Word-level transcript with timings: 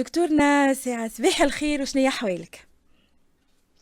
دكتورنا 0.00 0.74
ساعة 0.74 1.08
صباح 1.08 1.42
الخير 1.42 1.82
وشنو 1.82 2.08
أحوالك؟ 2.08 2.66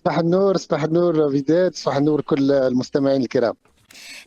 صباح 0.00 0.18
النور 0.18 0.56
صباح 0.56 0.82
النور 0.82 1.30
فيدات 1.30 1.74
صباح 1.74 1.96
النور 1.96 2.20
كل 2.20 2.52
المستمعين 2.52 3.22
الكرام. 3.22 3.54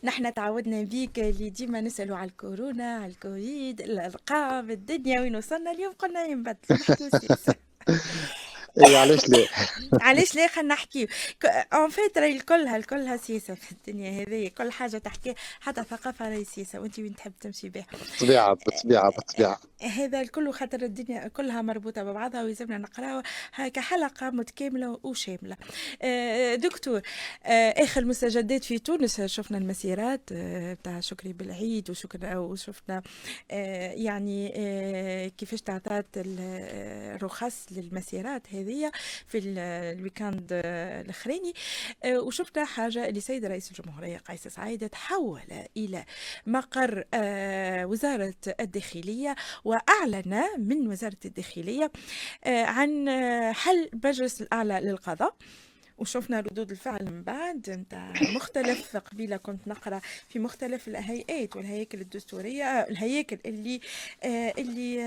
نحن 0.03 0.33
تعودنا 0.33 0.81
بيك 0.81 1.19
اللي 1.19 1.49
ديما 1.49 1.81
نسألوا 1.81 2.17
على 2.17 2.29
الكورونا 2.29 2.95
على 2.95 3.11
الكوفيد 3.11 3.81
الأرقام 3.81 4.71
الدنيا 4.71 5.21
وين 5.21 5.35
وصلنا؟ 5.35 5.71
اليوم 5.71 5.93
قلنا 5.93 6.25
ينبدلوا 6.25 6.79
اي 8.77 8.95
علاش 8.95 9.29
لا 9.29 9.47
علاش 10.07 10.35
لا 10.35 10.47
خلينا 10.47 10.73
نحكي؟ 10.73 11.07
en 11.73 11.89
fait 11.89 12.17
راهي 12.17 12.35
الكلها 12.35 12.77
الكلها 12.77 13.17
سياسه 13.17 13.53
في 13.53 13.71
الدنيا 13.71 14.11
هذه 14.21 14.47
كل 14.57 14.71
حاجة 14.71 14.97
تحكي 14.97 15.35
حتى 15.59 15.83
ثقافه 15.83 16.29
راهي 16.29 16.43
سياسة. 16.45 16.79
وانت 16.79 16.99
وين 16.99 17.15
تحب 17.15 17.33
تمشي 17.41 17.69
بها؟ 17.69 17.85
بالطبيعه 17.91 18.53
بالطبيعه 18.53 19.11
بالطبيعه 19.11 19.59
هذا 19.81 20.21
الكل 20.21 20.53
خاطر 20.53 20.81
الدنيا 20.81 21.27
كلها 21.27 21.61
مربوطة 21.61 22.03
ببعضها 22.03 22.43
ويلزمنا 22.43 22.77
نقراها 22.77 23.23
كحلقه 23.73 24.29
متكاملة 24.29 24.99
وشاملة. 25.03 25.57
آه، 26.01 26.55
دكتور 26.55 27.01
آه، 27.45 27.83
آخر 27.83 28.05
مستجدات 28.05 28.63
في 28.63 28.79
تونس 28.79 29.21
شفنا 29.21 29.57
المسيرات 29.57 30.33
بتاع 30.79 30.97
آه، 30.97 30.99
شكري 30.99 31.33
بالعيد 31.33 31.89
وشكرا 31.89 32.35
وشفنا 32.37 33.01
يعني 33.49 34.49
كيفاش 35.37 35.61
تعطات 35.61 36.05
الرخص 36.15 37.65
للمسيرات 37.71 38.41
هذه. 38.53 38.60
في 39.27 39.37
ال 39.37 39.51
weekend 39.51 40.47
الأخراني. 40.51 41.53
آه، 42.03 42.19
وشفنا 42.19 42.65
حاجة 42.65 43.09
اللي 43.09 43.19
سيد 43.21 43.45
رئيس 43.45 43.71
الجمهورية 43.71 44.17
قيس 44.17 44.47
سعيد 44.47 44.89
تحول 44.89 45.41
إلى 45.77 46.05
مقر 46.47 47.03
آه، 47.13 47.85
وزارة 47.85 48.33
الداخلية 48.59 49.35
وأعلن 49.63 50.43
من 50.57 50.87
وزارة 50.87 51.17
الداخلية 51.25 51.91
آه، 52.43 52.63
عن 52.63 53.09
حل 53.53 53.89
مجلس 54.03 54.41
الأعلى 54.41 54.79
للقضاء. 54.79 55.35
وشفنا 55.97 56.39
ردود 56.39 56.71
الفعل 56.71 57.05
من 57.05 57.23
بعد 57.23 57.69
أنت 57.69 57.95
مختلف 58.35 58.97
قبيلة 58.97 59.37
كنت 59.37 59.67
نقرأ 59.67 60.01
في 60.29 60.39
مختلف 60.39 60.87
الهيئات 60.87 61.55
والهياكل 61.55 62.01
الدستورية 62.01 62.63
الهياكل 62.63 63.37
اللي 63.45 63.81
اللي 64.57 65.01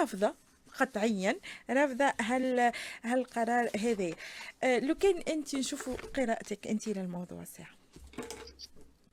رافضة. 0.00 0.47
قطعيا. 0.80 1.36
رافضة 1.70 2.12
هل 2.20 2.72
هالقرار 3.02 3.68
هذا 3.76 4.10
آه، 4.62 4.78
لو 4.78 4.94
كان 4.94 5.14
أنت 5.28 5.54
نشوفوا 5.54 5.94
قراءتك 6.16 6.66
أنت 6.66 6.88
للموضوع 6.88 7.44
ساعة. 7.44 7.68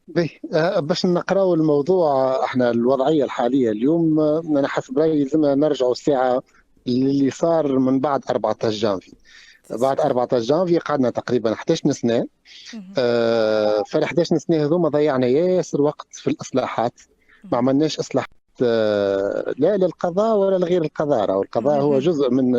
بي 0.07 0.39
آه، 0.53 0.79
باش 0.79 1.05
نقراو 1.05 1.53
الموضوع 1.53 2.43
إحنا 2.45 2.69
الوضعية 2.71 3.23
الحالية 3.23 3.71
اليوم 3.71 4.19
آه، 4.19 4.41
أنا 4.45 4.67
حسب 4.67 4.99
رأيي 4.99 5.23
لازمنا 5.23 5.55
نرجعوا 5.55 5.91
الساعة 5.91 6.43
اللي 6.87 7.31
صار 7.31 7.79
من 7.79 7.99
بعد 7.99 8.23
14 8.29 8.69
جانفي. 8.75 9.13
بعد 9.69 9.99
14 9.99 10.45
جانفي 10.45 10.77
قعدنا 10.77 11.09
تقريبا 11.09 11.53
11 11.53 11.91
سنة. 11.91 12.27
آه 12.97 13.83
في 13.83 14.03
11 14.03 14.37
سنة 14.37 14.63
هذوما 14.63 14.89
ضيعنا 14.89 15.27
ياسر 15.27 15.81
وقت 15.81 16.07
في 16.11 16.29
الإصلاحات. 16.29 16.93
ما 17.51 17.57
عملناش 17.57 17.99
إصلاح 17.99 18.25
آه، 18.25 18.44
لا 18.61 19.77
للقضاء 19.77 20.37
ولا 20.37 20.57
لغير 20.57 20.83
القضاء. 20.83 21.31
أو 21.31 21.43
القضاء 21.43 21.81
هو 21.81 21.99
جزء 21.99 22.29
من 22.29 22.51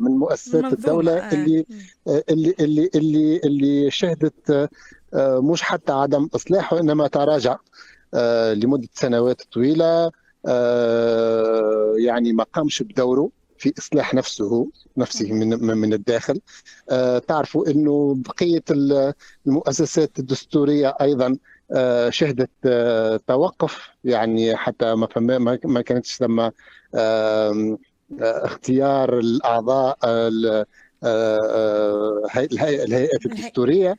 من 0.00 0.10
مؤسسات 0.10 0.72
الدولة 0.72 1.12
آه. 1.12 1.32
اللي 1.32 1.66
اللي 2.30 2.54
اللي 2.60 2.90
اللي 2.94 3.40
اللي 3.44 3.90
شهدت 3.90 4.70
آه، 5.14 5.40
مش 5.40 5.62
حتى 5.62 5.92
عدم 5.92 6.28
إصلاحه 6.34 6.80
إنما 6.80 7.08
تراجع 7.08 7.56
لمدة 8.54 8.88
سنوات 8.94 9.42
طويلة 9.52 10.10
يعني 11.96 12.32
ما 12.32 12.44
قامش 12.44 12.82
بدوره 12.82 13.30
في 13.58 13.72
إصلاح 13.78 14.14
نفسه 14.14 14.68
نفسه 14.96 15.32
من 15.32 15.78
من 15.78 15.92
الداخل. 15.92 16.40
تعرفوا 17.28 17.70
إنه 17.70 18.14
بقية 18.18 18.62
المؤسسات 19.46 20.18
الدستورية 20.18 20.96
أيضا 21.00 21.26
آه، 21.26 21.36
شهدت 22.10 22.50
آه، 22.66 23.20
توقف 23.26 23.88
يعني 24.04 24.56
حتى 24.56 24.94
ما 24.94 25.58
ما 25.64 25.82
كانتش 25.82 26.18
تم 26.18 26.50
آه، 26.94 27.78
اختيار 28.20 29.18
الأعضاء 29.18 29.98
الهيئات 32.36 33.26
الدستورية. 33.26 33.96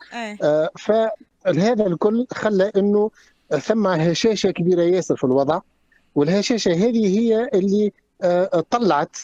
فهذا 0.79 1.87
الكل 1.87 2.27
خلى 2.31 2.71
إنه 2.77 3.11
ثم 3.61 3.87
هشاشة 3.87 4.51
كبيرة 4.51 4.81
ياسر 4.81 5.15
في 5.15 5.23
الوضع 5.23 5.59
والهشاشة 6.15 6.71
هذه 6.71 7.19
هي 7.19 7.49
اللي 7.53 7.91
طلعت 8.69 9.17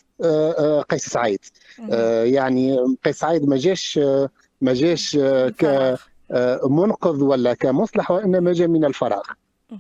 قيس 0.89 1.05
سعيد. 1.05 1.39
يعني 2.23 2.95
قيس 3.05 3.19
سعيد 3.19 3.49
ما 3.49 3.57
جاش 3.57 3.99
ما 4.61 4.73
جاش 4.73 5.17
ك 5.57 5.63
آه، 5.63 5.97
منقذ 6.69 7.23
ولا 7.23 7.53
كمصلح 7.53 8.11
وإنما 8.11 8.53
جاء 8.53 8.67
من 8.67 8.85
الفراغ. 8.85 9.23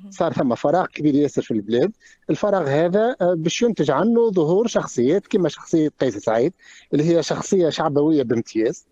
صار 0.09 0.33
ثم 0.33 0.55
فراغ 0.55 0.85
كبير 0.85 1.15
ياسر 1.15 1.41
في 1.41 1.51
البلاد. 1.51 1.91
الفراغ 2.29 2.69
هذا 2.69 3.15
آه، 3.21 3.33
باش 3.33 3.61
ينتج 3.61 3.91
عنه 3.91 4.31
ظهور 4.31 4.67
شخصيات 4.67 5.27
كما 5.27 5.49
شخصية 5.49 5.89
قيس 6.01 6.17
سعيد 6.17 6.53
اللي 6.93 7.03
هي 7.03 7.23
شخصية 7.23 7.69
شعبوية 7.69 8.23
بامتياز. 8.23 8.85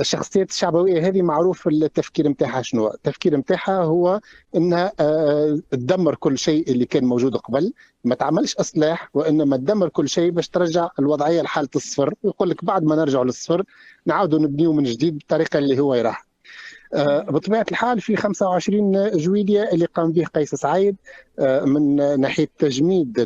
الشخصيات 0.00 0.50
الشعبوية 0.50 1.08
هذه 1.08 1.22
معروف 1.22 1.68
التفكير 1.68 2.28
نتاعها 2.28 2.62
شنو؟ 2.62 2.88
التفكير 2.88 3.36
نتاعها 3.36 3.82
هو 3.82 4.20
إنها 4.56 4.92
آه، 5.00 5.60
تدمر 5.70 6.14
كل 6.14 6.38
شيء 6.38 6.70
اللي 6.72 6.86
كان 6.86 7.04
موجود 7.04 7.36
قبل. 7.36 7.72
ما 8.04 8.14
تعملش 8.14 8.56
اصلاح 8.56 9.10
وإنما 9.14 9.56
تدمر 9.56 9.88
كل 9.88 10.08
شيء 10.08 10.30
باش 10.30 10.48
ترجع 10.48 10.88
الوضعية 10.98 11.42
لحالة 11.42 11.68
الصفر. 11.76 12.14
ويقول 12.22 12.50
لك 12.50 12.64
بعد 12.64 12.84
ما 12.84 12.96
نرجعوا 12.96 13.24
للصفر 13.24 13.64
نعاودوا 14.06 14.38
نبنيو 14.38 14.72
من 14.72 14.84
جديد 14.84 15.18
بالطريقة 15.18 15.58
اللي 15.58 15.80
هو 15.80 15.94
يراها 15.94 16.18
آه، 16.18 16.79
بطبيعة 17.28 17.66
الحال 17.70 18.00
في 18.00 18.16
25 18.16 19.10
جويلية 19.10 19.70
اللي 19.72 19.84
قام 19.84 20.12
به 20.12 20.24
قيس 20.24 20.54
سعيد 20.54 20.96
آه، 21.38 21.64
من 21.64 22.20
ناحية 22.20 22.48
تجميد 22.58 23.18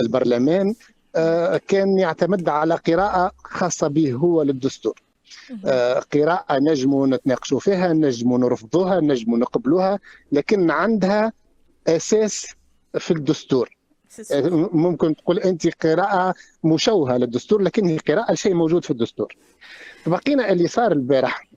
البرلمان 0.00 0.74
آه، 1.16 1.60
كان 1.68 1.98
يعتمد 1.98 2.48
على 2.48 2.74
قراءة 2.74 3.32
خاصة 3.44 3.88
به 3.88 4.12
هو 4.12 4.42
للدستور. 4.42 5.02
قراءة 6.12 6.58
نجم 6.58 7.14
نتناقشوا 7.14 7.60
فيها 7.60 7.92
نجم 7.92 8.36
نرفضوها 8.36 9.00
نجم 9.00 9.36
نقبلوها 9.38 9.98
لكن 10.32 10.70
عندها 10.70 11.32
أساس 11.86 12.46
في 12.98 13.10
الدستور. 13.10 13.76
ممكن 14.72 15.16
تقول 15.16 15.38
أنت 15.38 15.84
قراءة 15.86 16.34
مشوهة 16.64 17.16
للدستور 17.16 17.62
لكن 17.62 17.86
هي 17.86 17.98
قراءة 17.98 18.34
شيء 18.34 18.54
موجود 18.54 18.84
في 18.84 18.90
الدستور. 18.90 19.36
بقينا 20.06 20.52
اللي 20.52 20.68
صار 20.68 20.92
البارح. 20.92 21.51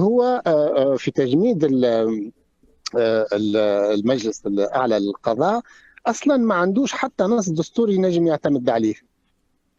هو 0.00 0.42
آه، 0.46 0.92
آه، 0.92 0.96
في 0.96 1.10
تجميد 1.10 1.84
آه، 1.84 3.26
المجلس 3.94 4.46
الأعلى 4.46 4.98
للقضاء 4.98 5.62
أصلا 6.06 6.36
ما 6.36 6.54
عندوش 6.54 6.92
حتى 6.92 7.24
نص 7.24 7.48
دستوري 7.48 7.98
نجم 7.98 8.26
يعتمد 8.26 8.70
عليه. 8.70 8.94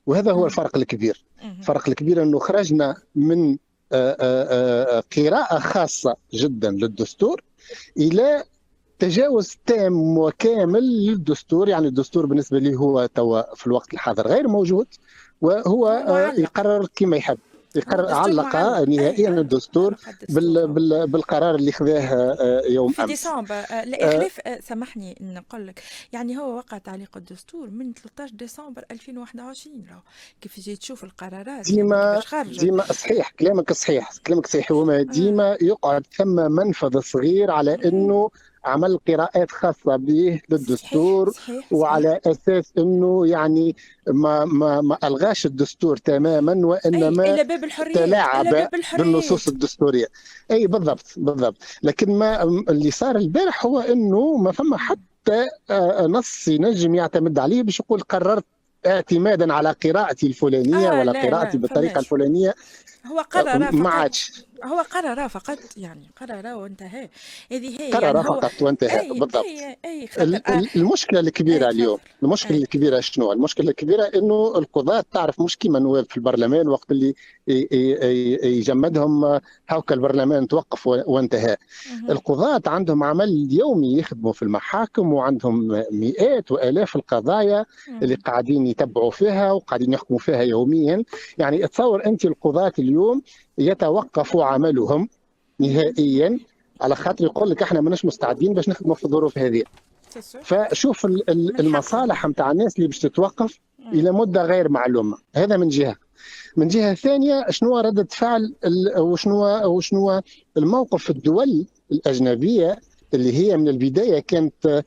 وهذا 0.06 0.32
هو 0.32 0.46
الفرق 0.46 0.78
الكبير. 0.78 1.26
الفرق 1.60 1.90
الكبير 1.90 2.24
أنه 2.24 2.40
خرجنا 2.40 2.96
من 3.16 3.58
قراءة 5.16 5.60
خاصة 5.60 6.16
جدا 6.34 6.72
للدستور 6.72 7.44
إلى 7.98 8.44
تجاوز 9.00 9.58
تام 9.66 10.18
وكامل 10.18 11.06
للدستور. 11.06 11.70
يعني 11.70 11.88
الدستور 11.88 12.26
بالنسبة 12.26 12.60
لي 12.60 12.76
هو 12.76 13.06
توا 13.06 13.56
في 13.56 13.68
الوقت 13.68 13.94
الحاضر 13.94 14.28
غير 14.28 14.48
موجود 14.48 14.88
وهو 15.42 15.90
يقرر 16.38 16.88
كما 16.96 17.18
يحب. 17.18 17.38
يقرر 17.76 18.14
علق 18.14 18.56
نهائيا 18.90 19.30
الدستور 19.30 19.96
بال 20.30 20.68
بال 20.68 21.08
بالقرار 21.08 21.56
اللي 21.56 21.72
خذاه 21.72 22.02
آه، 22.40 22.62
يوم 22.70 22.92
في 22.92 23.06
ديسمبر 23.06 23.56
آه، 23.56 23.86
لاخلاف 23.86 24.40
آه 24.46 24.60
سامحني 24.60 25.18
نقول 25.22 25.68
لك. 25.68 25.84
يعني 26.14 26.38
هو 26.38 26.58
وقع 26.58 26.78
تعليق 26.78 27.18
الدستور 27.18 27.70
من 27.70 27.94
13 27.94 28.36
ديسمبر 28.36 28.86
2021 28.92 29.86
راهو. 29.90 30.02
كيف 30.42 30.60
جيت 30.60 30.80
تشوف 30.80 31.04
القرارات 31.04 31.66
ديما 31.66 32.22
ديما 32.46 32.84
صحيح 32.84 33.30
كلامك 33.30 33.74
صحيح 33.74 34.12
كلامك 34.28 34.48
صحيح. 34.48 34.72
هو 34.72 35.02
ديما 35.02 35.58
يقعد 35.62 36.06
ثم 36.18 36.52
منفذ 36.52 37.00
صغير 37.00 37.52
على 37.52 37.78
إنه 37.86 38.30
عمل 38.66 39.00
قراءات 39.08 39.52
خاصة 39.52 39.96
به 39.96 40.42
للدستور 40.50 41.32
صحيح 41.32 41.46
صحيح 41.46 41.74
وعلى 41.74 42.20
أساس 42.26 42.74
أنه 42.78 43.28
يعني 43.28 43.76
ما, 44.08 44.46
ما, 44.46 44.82
ما 44.82 44.98
ألغاش 45.04 45.46
الدستور 45.46 45.98
تماما 45.98 46.68
وإنما 46.68 47.44
باب 47.44 47.64
الحرية 47.64 47.94
تلاعب 47.94 48.70
بالنصوص 48.98 49.48
الدستورية. 49.48 50.08
أي 50.52 50.68
بالضبط 50.68 51.06
بالضبط. 51.18 51.56
لكن 51.84 52.12
ما 52.12 52.44
اللي 52.44 52.92
صار 52.92 53.16
البارح 53.16 53.66
هو 53.66 53.80
أنه 53.80 54.38
ما 54.38 54.52
فما 54.52 54.78
حتى 54.78 55.48
آه، 55.70 56.08
نص 56.08 56.48
ينجم 56.48 56.96
يعتمد 56.96 57.40
عليه 57.40 57.64
باش 57.64 57.80
يقول 57.80 58.02
قررت 58.02 58.46
اعتمادا 58.86 59.54
على 59.54 59.76
قراءتي 59.84 60.28
الفلانية 60.28 60.92
آه 60.92 61.00
ولا 61.00 61.12
قراءتي 61.12 61.58
بالطريقة 61.58 62.00
الفلانية. 62.00 62.56
هو 63.08 63.20
قرر 63.20 63.72
ما 63.76 63.90
عادش. 63.90 64.46
هو 64.64 64.80
قرر 64.82 65.28
فقط 65.30 65.58
يعني 65.78 66.10
قرر 66.22 66.56
وانتهى. 66.56 67.10
هذه 67.52 67.82
هي 67.82 67.92
قرر 67.92 68.04
يعني 68.04 68.24
فقط 68.24 68.52
وانتهى 68.62 69.00
أي 69.00 69.10
بالضبط. 69.10 69.36
آه، 69.36 70.24
ال- 70.24 70.70
المشكلة 70.76 71.20
الكبيرة 71.20 71.66
أي 71.66 71.72
اليوم 71.72 71.98
المشكلة 72.24 72.58
أي. 72.58 72.62
الكبيرة 72.64 73.00
شنو؟ 73.00 73.32
المشكلة 73.32 73.70
الكبيرة 73.70 74.04
إنه 74.04 74.54
القضاة 74.58 75.04
تعرف 75.14 75.42
مش 75.42 75.58
كيما 75.58 75.80
نواب 75.80 76.06
في 76.10 76.18
البرلمان 76.18 76.68
وقت 76.68 76.92
اللي 76.92 77.14
يجمدهم 78.44 79.40
هاوكا 79.70 79.96
البرلمان 79.96 80.48
توقف 80.48 80.88
وانتهى. 80.88 81.58
القضاة 82.10 82.62
عندهم 82.68 83.04
عمل 83.04 83.48
يومي 83.52 83.98
يخدموا 83.98 84.34
في 84.34 84.42
المحاكم 84.42 85.14
وعندهم 85.14 85.68
مئات 85.92 86.52
وآلاف 86.52 86.96
القضايا 86.96 87.66
اللي. 88.02 88.16
قاعدين 88.16 88.68
يتبعوا 88.68 89.12
فيها 89.12 89.52
وقاعدين 89.52 89.94
يحكموا 89.94 90.20
فيها 90.20 90.42
يوميا. 90.42 91.04
يعني 91.38 91.68
تصور 91.68 92.06
أنت 92.06 92.26
القضاة 92.26 92.70
اليوم 92.92 93.22
يتوقفوا 93.58 94.46
عملهم 94.46 95.10
نهائيا 95.60 96.40
على 96.82 96.96
خاطر 96.96 97.24
يقول 97.26 97.50
لك 97.50 97.62
إحنا 97.62 97.82
ماناش 97.82 98.06
مستعدين 98.06 98.54
باش 98.54 98.70
نخدموا 98.70 98.96
في 98.96 99.06
الظروف 99.06 99.38
هذه. 99.38 99.64
فشوف 100.42 101.06
المصالح 101.60 102.26
نتاع 102.28 102.52
الناس 102.52 102.76
اللي 102.76 102.88
باش 102.88 103.00
تتوقف. 103.00 103.60
إلى 103.94 104.12
مدة 104.12 104.44
غير 104.44 104.70
معلومة 104.70 105.18
هذا 105.36 105.58
من 105.58 105.70
جهة 105.70 105.96
من 106.58 106.68
جهة 106.68 106.94
ثانية 106.94 107.46
شنو 107.50 107.80
ردة 107.80 108.08
فعل 108.12 108.56
وشنو 108.98 109.68
وشنو 109.76 110.22
الموقف 110.58 111.10
الدول 111.10 111.66
الأجنبية 111.92 112.80
اللي 113.14 113.34
هي 113.34 113.58
من 113.58 113.68
البداية 113.68 114.20
كانت 114.20 114.84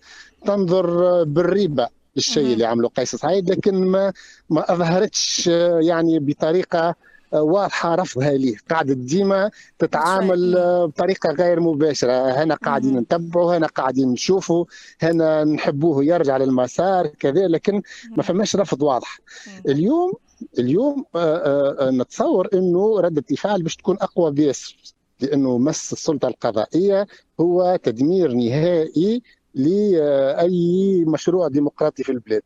تنظر 0.47 1.25
بالريبة 1.25 1.89
للشيء. 2.17 2.53
اللي 2.53 2.65
عمله 2.65 2.89
قيس 2.89 3.17
سعيد 3.17 3.51
لكن 3.51 3.75
ما 3.75 4.13
ما 4.51 4.73
أظهرتش 4.73 5.47
يعني 5.81 6.19
بطريقة 6.19 6.95
واضحة 7.35 7.95
رفضها 7.95 8.33
ليه 8.33 8.57
قاعدة 8.71 8.95
ديما 8.95 9.51
تتعامل. 9.79 10.55
بطريقة 10.87 11.31
غير 11.31 11.61
مباشرة 11.61 12.43
هنا 12.43 12.55
قاعدين. 12.55 12.99
نتبعوا 12.99 13.57
هنا 13.57 13.67
قاعدين 13.67 14.09
نشوفوا 14.09 14.65
هنا 15.03 15.45
نحبوه 15.45 16.05
يرجع 16.05 16.37
للمسار 16.37 17.07
كذا 17.07 17.49
لكن 17.49 17.83
ما. 18.17 18.23
فماش 18.23 18.57
رفض 18.57 18.83
واضح. 18.83 19.21
اليوم 19.69 20.13
اليوم 20.59 21.05
آه، 21.15 21.19
آه، 21.19 21.89
آه، 21.89 21.91
نتصور 21.91 22.49
إنه 22.55 23.01
رده 23.01 23.25
الفعل 23.31 23.63
باش 23.63 23.77
تكون 23.77 23.97
أقوى 24.01 24.33
بياسر 24.33 24.77
لأنه 25.21 25.59
مس 25.59 25.93
السلطة 25.93 26.29
القضائية 26.29 27.07
هو 27.41 27.79
تدمير 27.83 28.33
نهائي 28.33 29.23
لأي 29.55 31.05
مشروع 31.07 31.49
ديمقراطي 31.49 32.05
في 32.05 32.13
البلاد. 32.13 32.43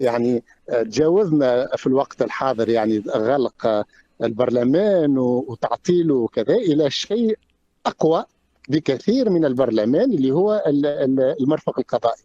يعني 0.00 0.42
تجاوزنا 0.68 1.68
في 1.76 1.86
الوقت 1.86 2.22
الحاضر 2.22 2.68
يعني 2.68 2.98
غلق 3.16 3.84
البرلمان 4.22 5.18
وتعطيله 5.18 6.14
وكذا 6.14 6.54
إلى 6.54 6.90
شيء 6.90 7.38
أقوى 7.86 8.24
بكثير 8.68 9.30
من 9.30 9.44
البرلمان 9.44 10.12
اللي 10.12 10.30
هو 10.30 10.62
ال- 10.66 10.86
ال- 10.86 11.36
المرفق 11.40 11.78
القضائي. 11.78 12.22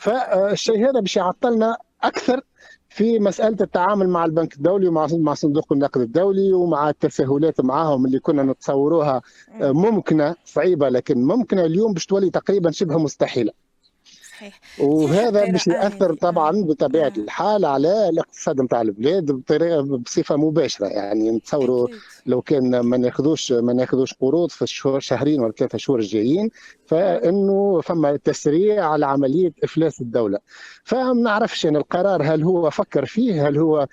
فالشيء 0.00 0.90
هذا 0.90 1.00
باش 1.00 1.16
يعطلنا 1.16 1.76
أكثر 2.02 2.40
في 2.88 3.18
مسألة 3.18 3.56
التعامل 3.60 4.08
مع 4.08 4.24
البنك 4.24 4.54
الدولي 4.56 4.88
ومع 4.88 5.06
مع 5.12 5.34
صندوق 5.34 5.72
النقد 5.72 6.00
الدولي 6.00 6.52
ومع 6.52 6.88
التساهلات 6.90 7.60
معهم 7.60 8.06
اللي 8.06 8.18
كنا 8.18 8.42
نتصوروها 8.42 9.22
مم. 9.54 9.76
ممكنة 9.82 10.34
صعيبة 10.44 10.88
لكن 10.88 11.24
ممكنة 11.24 11.64
اليوم 11.64 11.92
باش 11.92 12.06
تولي 12.06 12.30
تقريبا 12.30 12.70
شبه 12.70 12.98
مستحيلة 12.98 13.52
صحيح 14.40 14.60
وهذا 14.78 15.44
باش. 15.44 15.66
يأثر 15.66 16.14
طبعا 16.14 16.64
بطبيعة 16.64 17.12
مم. 17.16 17.24
الحال 17.24 17.64
على 17.64 18.08
الاقتصاد 18.08 18.60
نتاع 18.60 18.80
البلاد 18.80 19.32
بطريقه 19.32 19.82
بصفة 19.82 20.36
مباشرة 20.36 20.86
يعني 20.86 21.30
نتصوروا. 21.30 21.88
لو 22.26 22.42
كان 22.42 22.80
ما 22.80 22.96
ناخذوش 22.96 23.52
ما 23.52 23.72
ناخذوش 23.72 24.14
قروض 24.14 24.50
في 24.50 24.62
الشهور 24.62 25.00
شهرين 25.00 25.40
ولا 25.40 25.52
ثلاثة 25.52 25.78
شهور 25.78 25.98
الجايين 25.98 26.50
فإنه 26.86 27.80
فما 27.80 28.16
تسريع 28.16 28.88
على 28.88 29.06
عملية 29.06 29.52
إفلاس 29.64 30.00
الدولة 30.00 30.38
فما 30.84 31.12
نعرفش 31.12 31.64
يعني 31.64 31.78
القرار 31.78 32.22
هل 32.22 32.42
هو 32.42 32.70
فكر 32.70 33.04
فيه 33.04 33.48
هل 33.48 33.58
هو 33.58 33.86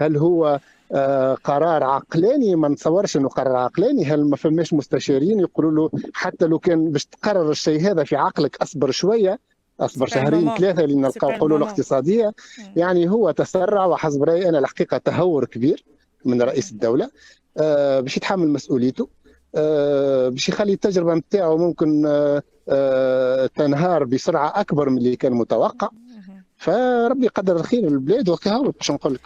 هل 0.00 0.16
هو 0.16 0.60
آه، 0.92 1.34
قرار 1.34 1.84
عقلاني 1.84 2.56
ما 2.56 2.68
نتصورش 2.68 3.16
إنه 3.16 3.28
قرار 3.28 3.56
عقلاني 3.56 4.04
هل 4.04 4.24
ما 4.24 4.36
فماش 4.36 4.74
مستشارين 4.74 5.40
يقولوا 5.40 5.70
له 5.70 6.00
حتى 6.14 6.46
لو 6.46 6.58
كان 6.58 6.90
باش 6.92 7.06
تقرر 7.06 7.50
الشيء 7.50 7.80
هذا 7.80 8.04
في 8.04 8.16
عقلك 8.16 8.56
أصبر 8.62 8.90
شوية 8.90 9.38
اصبر 9.80 10.06
شهرين. 10.06 10.56
ثلاثة 10.56 10.82
لنلقاو 10.82 11.30
حلول. 11.30 11.62
اقتصاديه. 11.62 12.32
يعني 12.76 13.10
هو 13.10 13.30
تسرع 13.30 13.86
وحسب 13.86 14.22
رأيي 14.22 14.48
أنا 14.48 14.58
الحقيقة 14.58 14.98
تهور 14.98 15.44
كبير 15.44 15.84
من 16.24 16.42
رئيس 16.42 16.72
الدولة 16.72 17.10
آه، 17.58 18.00
باش 18.00 18.16
يتحمل 18.16 18.48
مسؤوليته 18.48 19.08
آه، 19.54 20.28
باش 20.28 20.48
يخلي 20.48 20.72
التجربة 20.72 21.14
نتاعو 21.14 21.58
ممكن 21.58 22.04
آه، 22.68 23.46
تنهار 23.46 24.04
بسرعة 24.04 24.60
أكبر 24.60 24.88
من 24.90 24.98
اللي 24.98 25.16
كان 25.16 25.32
متوقع. 25.32 25.88
فربي 26.56 27.24
يقدر 27.24 27.56
الخير 27.56 27.80
للبلاد 27.90 28.28
وكهو 28.28 28.62
باش 28.62 28.90
نقول 28.90 29.14
لك 29.14 29.20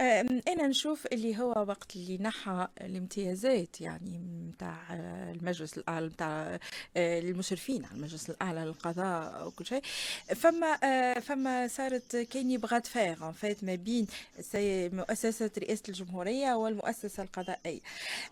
إنا 0.00 0.66
نشوف 0.66 1.06
اللي 1.12 1.38
هو 1.38 1.50
وقت 1.68 1.96
اللي 1.96 2.18
نحى 2.18 2.68
الامتيازات 2.80 3.80
يعني 3.80 4.18
نتاع 4.54 4.76
المجلس 5.32 5.78
الأعلى 5.78 6.06
نتاع 6.06 6.58
المشرفين 6.96 7.84
على 7.84 7.94
المجلس 7.94 8.30
الأعلى 8.30 8.60
للقضاء 8.60 9.46
وكل 9.46 9.66
شيء. 9.66 9.82
فما 10.36 10.78
آه، 10.84 11.18
فما 11.18 11.68
صارت 11.68 12.14
يبغى 12.50 12.80
تفاغ 12.80 13.28
ان 13.28 13.32
فات 13.32 13.64
ما 13.64 13.74
بين 13.74 14.06
مؤسسة 14.92 15.50
رئاسة 15.58 15.82
الجمهورية 15.88 16.54
والمؤسسة 16.54 17.22
القضائية. 17.22 17.80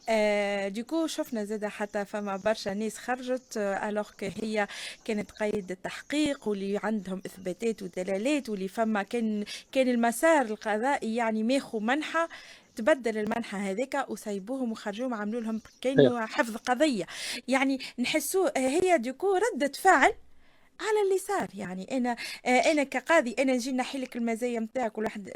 آه، 0.09 0.69
ديكو 0.69 1.07
شفنا 1.07 1.45
زاد 1.45 1.65
حتى 1.65 2.05
فما 2.05 2.37
برشا 2.37 2.71
ناس 2.71 2.99
خرجت 2.99 3.57
الوغ 3.57 4.11
هي 4.23 4.69
كانت 5.05 5.31
قيد 5.31 5.71
التحقيق 5.71 6.49
واللي 6.49 6.81
عندهم 6.83 7.23
إثباتات 7.27 7.83
ودلالات 7.83 8.49
واللي 8.49 8.69
فما 8.69 9.03
كان 9.03 9.45
كان 9.73 9.89
المسار 9.89 10.43
القضائي 10.43 11.15
يعني 11.17 11.43
ماخو 11.59 11.81
منحى 11.81 12.29
تبدل 12.77 13.19
المنحى 13.19 13.57
هذاك 13.57 14.11
وسيبوهم 14.11 14.73
وخرجوهم 14.73 15.15
عملوا 15.15 15.41
لهم 15.41 15.61
كانوا 15.81 16.21
حفظ 16.21 16.57
قضية. 16.57 17.07
يعني 17.49 17.79
نحسوا 17.99 18.59
هي 18.59 18.99
ديكو 18.99 19.39
ردة 19.55 19.73
فعل 19.73 20.13
على 20.81 21.03
اللي 21.05 21.19
صار 21.19 21.49
يعني 21.55 21.97
أنا 21.97 22.17
آه، 22.47 22.59
أنا 22.59 22.85
كقاضي 22.85 23.35
أنا 23.39 23.53
نجي 23.53 23.73
نحي 23.73 23.99
لك 23.99 24.17
المزايا 24.17 24.61
نتاعك 24.61 24.93
كل 24.93 25.05
واحد 25.05 25.31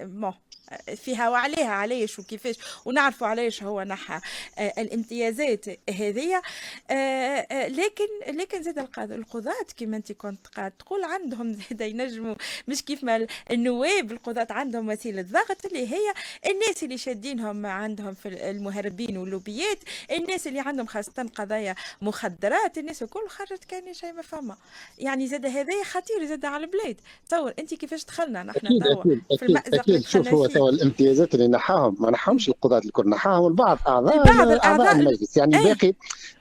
فيها 0.97 1.31
وعليها 1.31 1.71
علاش 1.71 2.19
وكيفاش؟ 2.19 2.57
ونعرفوا 2.85 3.27
علاش 3.27 3.63
هو 3.63 3.83
نحى 3.83 4.21
آه، 4.59 4.73
الامتيازات 4.79 5.65
هذه 5.91 6.43
آه، 6.91 7.69
لكن 7.69 8.05
لكن 8.29 8.63
زاد 8.63 8.79
القضاة 8.99 9.67
كما 9.77 9.97
أنت 9.97 10.13
كنت 10.13 10.47
قاعد 10.47 10.71
تقول 10.71 11.05
عندهم 11.05 11.53
زاد 11.71 11.81
ينجموا 11.81 12.35
مش 12.69 12.83
كيف 12.83 13.05
ما 13.05 13.27
النواب 13.51 14.13
القضاة 14.13 14.47
عندهم 14.51 14.89
وسيلة 14.89 15.23
ضغط 15.23 15.67
اللي 15.67 15.93
هي 15.93 16.15
الناس 16.47 16.83
اللي 16.83 16.99
شادينهم 16.99 17.67
عندهم 17.67 18.15
في 18.15 18.51
المهربين 18.51 19.17
واللوبيات 19.17 19.79
الناس 20.11 20.47
اللي 20.47 20.61
عندهم 20.61 20.87
خاصة 20.87 21.31
قضايا 21.35 21.75
مخدرات 22.03 22.79
الناس 22.79 23.03
الكل 23.03 23.29
خرجت 23.29 23.65
كان 23.65 23.95
شيء 23.95 24.13
ما 24.13 24.23
فما. 24.23 24.57
يعني 24.99 25.27
زاد 25.33 25.47
هذا 25.47 25.73
خطير 25.85 26.25
زاد 26.29 26.45
على 26.45 26.65
البلاد. 26.65 26.97
تصور 27.29 27.53
انت 27.59 27.75
كيفاش 27.75 28.05
دخلنا؟ 28.05 28.43
نحن 28.43 28.67
أكيد 28.67 28.83
أكيد 28.87 29.21
في 29.39 29.45
أكيد 29.59 29.75
أكيد. 29.75 30.05
شوف 30.05 30.29
هو 30.29 30.47
توا 30.47 30.71
الامتيازات 30.71 31.35
اللي 31.35 31.49
نحاهم 31.49 31.97
ما 32.01 32.11
نحاهمش 32.11 32.49
القضاة 32.49 32.79
الكل 32.79 33.09
نحاهم 33.09 33.47
البعض 33.47 33.79
أعضاء 33.89 34.17
البعض 34.31 34.49
اعضاء. 34.65 34.93
المجلس. 34.97 35.37
يعني 35.37 35.59
أي. 35.59 35.65
باقي 35.65 35.93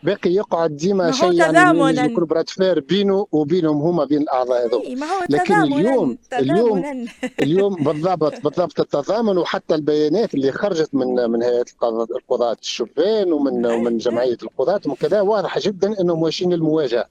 باقي 0.03 0.29
يقعد 0.31 0.71
ما 0.71 0.77
ديما 0.77 1.11
شيء 1.11 1.33
يعني 1.33 2.11
يكون 2.11 2.25
براد 2.25 2.49
فير 2.49 2.79
بينه 2.79 3.27
وبينهم 3.31 3.81
هما 3.81 4.05
بين 4.05 4.21
الأعضاء 4.21 4.95
ما 4.95 5.05
هو 5.05 5.19
لكن 5.29 5.53
اليوم- 5.61 6.17
اليوم 6.33 7.07
اليوم 7.43 7.75
بالضبط 7.75 8.33
بالضبط 8.43 8.79
التضامن 8.79 9.37
وحتى 9.37 9.75
البيانات 9.75 10.33
اللي 10.33 10.51
خرجت 10.51 10.89
من 10.95 11.29
من 11.29 11.43
هيئة 11.43 11.65
القضاة- 11.81 12.57
الشبان 12.61 13.33
ومن 13.33 13.65
ومن. 13.65 13.97
جمعية 13.97 14.37
القضاة 14.43 14.81
ومن 14.85 14.95
كذا 14.95 15.21
واضح 15.21 15.59
جدا 15.59 16.01
إنهم 16.01 16.21
ماشيين 16.21 16.53
للمواجهة. 16.53 17.05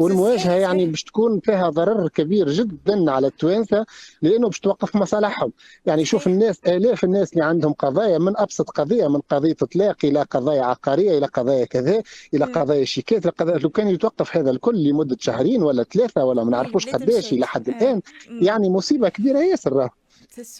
والمواجهه 0.00 0.52
يعني. 0.54 0.86
باش 0.86 1.04
تكون 1.04 1.40
فيها 1.40 1.68
ضرر 1.70 2.08
كبير 2.08 2.50
جدا 2.50 3.10
على 3.10 3.26
التوانسة 3.26 3.86
لأنه 4.22 4.46
باش 4.48 4.60
توقف 4.60 4.96
مصالحهم 4.96 5.52
يعني 5.86 6.04
شوف. 6.04 6.26
الناس 6.26 6.60
آلاف 6.66 7.04
الناس 7.04 7.32
اللي 7.32 7.44
عندهم 7.44 7.72
قضايا 7.72 8.18
من 8.18 8.36
أبسط 8.36 8.70
قضية 8.70 9.08
من 9.08 9.20
قضية 9.20 9.56
إطلاق 9.62 9.96
إلى 10.04 10.22
قضايا 10.22 10.62
عقارية 10.62 11.18
إلى 11.18 11.26
قضايا 11.26 11.64
كذا 11.64 12.02
إلى. 12.34 12.44
قضايا 12.44 12.84
شيكات 12.84 13.24
إلى 13.24 13.32
قضايا 13.38 13.58
لو 13.58 13.68
كان 13.70 13.88
يتوقف 13.88 14.36
هذا 14.36 14.50
الكل 14.50 14.84
لمدة 14.84 15.16
شهرين 15.20 15.62
ولا 15.62 15.82
ثلاثة 15.82 16.24
ولا 16.24 16.44
ما 16.44 16.50
نعرفوش 16.50 16.88
قداش. 16.88 17.32
إلى 17.32 17.46
حد 17.46 17.68
آه. 17.68 17.72
الآن. 17.72 18.00
يعني 18.30 18.70
مصيبة 18.70 19.08
كبيرة 19.08 19.38
ياسر 19.38 19.88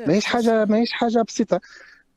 ماهيش 0.06 0.24
حاجة. 0.24 0.64
ماهيش 0.64 0.92
حاجة 0.92 1.22
بسيطة 1.22 1.60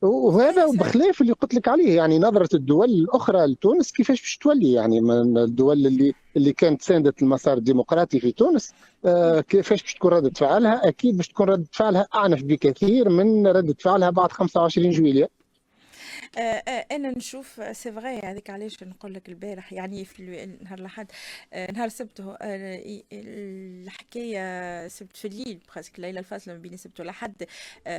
وهذا 0.04 0.66
صحيح. 0.66 0.80
بخلاف 0.80 1.20
اللي 1.20 1.32
قلت 1.32 1.54
لك 1.54 1.68
عليه 1.68 1.96
يعني 1.96 2.18
نظرة 2.18 2.48
الدول 2.54 2.90
الأخرى 2.90 3.46
لتونس 3.46 3.92
كيفاش 3.92 4.20
باش 4.20 4.38
تولي 4.38 4.72
يعني 4.72 5.00
من 5.00 5.38
الدول 5.38 5.86
اللي 5.86 6.14
اللي 6.36 6.52
كانت 6.52 6.82
ساندت 6.82 7.22
المسار 7.22 7.56
الديمقراطي 7.56 8.20
في 8.20 8.32
تونس 8.32 8.72
آه 9.04 9.40
كيفاش 9.40 9.82
باش 9.82 9.94
تكون 9.94 10.12
ردة 10.12 10.30
فعلها 10.36 10.88
أكيد 10.88 11.16
باش 11.16 11.28
تكون 11.28 11.48
ردة 11.48 11.66
فعلها 11.72 12.06
أعنف 12.14 12.42
بكثير 12.42 13.08
من 13.08 13.46
ردة 13.46 13.74
فعلها 13.80 14.10
بعد 14.10 14.32
25 14.32 14.90
جويلية 14.90 15.28
أنا 16.92 17.10
نشوف 17.10 17.76
سي 17.76 17.92
فغي 17.92 18.18
هذيك 18.20 18.50
علاش 18.50 18.82
نقول 18.82 19.14
لك 19.14 19.28
البارح 19.28 19.72
يعني 19.72 20.04
في 20.04 20.46
نهار 20.62 20.78
الأحد 20.78 21.12
نهار 21.72 21.86
السبت 21.86 22.36
الحكاية 23.12 24.88
سبت 24.88 25.16
في 25.16 25.28
الليل 25.28 25.58
براسك 25.74 25.96
الليلة 25.96 26.20
الفاصله 26.20 26.54
ما 26.54 26.60
بين 26.60 26.74
السبت 26.74 27.00
والاحد 27.00 27.44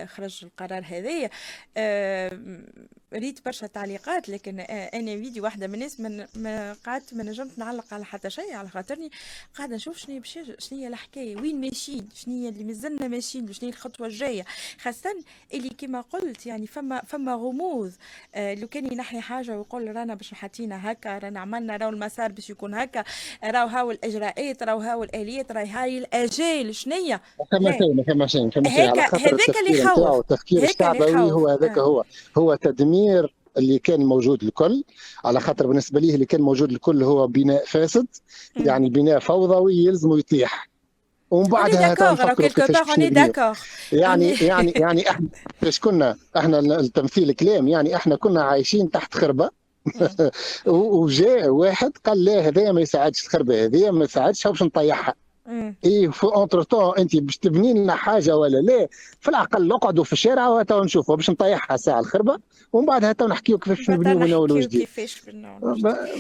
خرج 0.05 0.39
القرار 0.43 0.84
هذايا. 0.86 1.29
ريت 3.13 3.45
برشا 3.45 3.67
تعليقات 3.67 4.29
لكن 4.29 4.60
أنا 4.60 5.15
فيديو 5.15 5.43
واحدة 5.43 5.67
من 5.67 5.74
الناس 5.74 6.00
من 6.00 6.25
ما 6.36 6.74
قعدت 6.74 7.13
ما 7.13 7.24
نجمت 7.24 7.60
نعلق 7.60 7.93
على 7.93 8.05
حتى 8.05 8.29
شيء 8.29 8.53
على 8.53 8.69
خاطرني 8.69 9.10
قاعدة 9.55 9.75
نشوف 9.75 9.98
شنو 9.98 10.22
شنو 10.24 10.79
هي 10.79 10.88
الحكاية 10.88 11.36
وين 11.36 11.62
ماشيين 11.62 12.10
شنو 12.15 12.34
هي 12.34 12.50
اللي 12.50 12.63
مازلنا 12.63 13.07
ماشيين 13.07 13.53
شنو 13.53 13.69
هي 13.69 13.74
الخطوة 13.75 14.07
الجاية. 14.07 14.45
خاصة 14.79 15.24
اللي 15.53 15.69
كما 15.69 16.01
قلت 16.01 16.45
يعني 16.45 16.67
فما 16.67 17.01
فما 17.01 17.34
غموض 17.36 17.91
آه 17.91 17.95
لو 18.35 18.67
كان 18.67 18.91
ينحي 18.91 19.21
حاجة 19.21 19.57
ويقول 19.57 19.95
رانا 19.95 20.13
باش 20.13 20.33
حاطينا 20.33 20.91
هكا 20.91 21.17
رانا 21.17 21.39
عملنا 21.39 21.77
راهو 21.77 21.89
المسار 21.89 22.31
باش 22.31 22.50
يكون 22.50 22.74
هكا 22.74 23.03
راهو 23.43 23.67
هاو 23.67 23.91
الإجراءات 23.91 24.63
راهو 24.63 24.79
هاو 24.79 25.03
الآليات 25.03 25.51
راهي 25.51 25.69
هاي 25.69 25.97
الاجال 25.97 26.75
شنية؟ 26.75 27.21
ما 27.39 27.45
فما 27.51 27.71
شيء 27.77 27.93
ما 27.93 28.03
فما 28.03 28.27
شيء 28.27 28.50
هذاك 28.67 29.13
اللي 29.67 29.79
يخوف 29.79 30.19
التفكير 30.19 30.63
الشعبوي 30.63 31.31
هو 31.31 31.47
هذاك 31.47 31.77
آه. 31.77 31.81
هو 31.81 32.03
هو 32.38 32.55
تدمير 32.55 33.33
اللي 33.57 33.79
كان 33.79 34.05
موجود 34.05 34.43
الكل 34.43 34.83
على 35.25 35.39
خاطر 35.39 35.67
بالنسبة 35.67 36.00
ليه 36.00 36.15
اللي 36.15 36.25
كان 36.25 36.41
موجود 36.41 36.71
الكل 36.71 37.03
هو 37.03 37.27
بناء 37.27 37.65
فاسد 37.65 38.07
يعني 38.55 38.89
بناء 38.89 39.19
فوضوي 39.19 39.75
يلزم 39.75 40.17
يطيح 40.17 40.75
ومن 41.32 41.50
بعدها 41.50 41.91
نفكروا 41.91 42.48
كيفاش 42.48 42.98
يعني 43.91 44.32
يعني 44.41 44.72
يعني 44.84 45.10
إحنا 45.10 45.27
إيش 45.63 45.79
كنا 45.79 46.17
إحنا 46.38 46.60
التمثيل 46.60 47.32
كلام 47.32 47.67
يعني 47.67 47.96
إحنا 47.96 48.15
كنا 48.15 48.44
عايشين 48.44 48.91
تحت 48.91 49.13
خربة. 49.13 49.50
وجاء 50.65 51.50
واحد 51.50 51.91
قال 52.05 52.25
لا 52.25 52.48
هذايا 52.48 52.72
ما 52.72 52.82
يساعدش 52.82 53.25
الخربه 53.25 53.65
هذه 53.65 53.91
ما 53.91 54.05
يساعدش 54.05 54.48
باش 54.48 54.63
نطيحها. 54.63 55.13
اي 55.86 56.12
في 56.12 56.24
entre-temps 56.24 56.98
أنت 56.98 57.16
باش 57.16 57.38
تبني 57.38 57.74
لنا 57.74 57.96
حاجة 57.96 58.38
ولا 58.38 58.58
لا 58.58 58.88
في 59.20 59.30
العقل 59.30 59.68
نقعدوا 59.68 60.04
في 60.04 60.14
الشارع 60.14 60.48
وتو 60.48 60.84
نشوفوا 60.84 61.16
باش 61.16 61.30
نطيحها 61.30 61.78
ساعة 61.78 62.00
الخربة 62.00 62.38
ومن 62.74 62.86
بعد 62.86 63.16
تو 63.16 63.28
نحكيو 63.28 63.58
كيفاش 63.58 63.90
نبنيو 63.90 64.20
من 64.20 64.34
اول 64.34 64.52
وجديد 64.52 64.88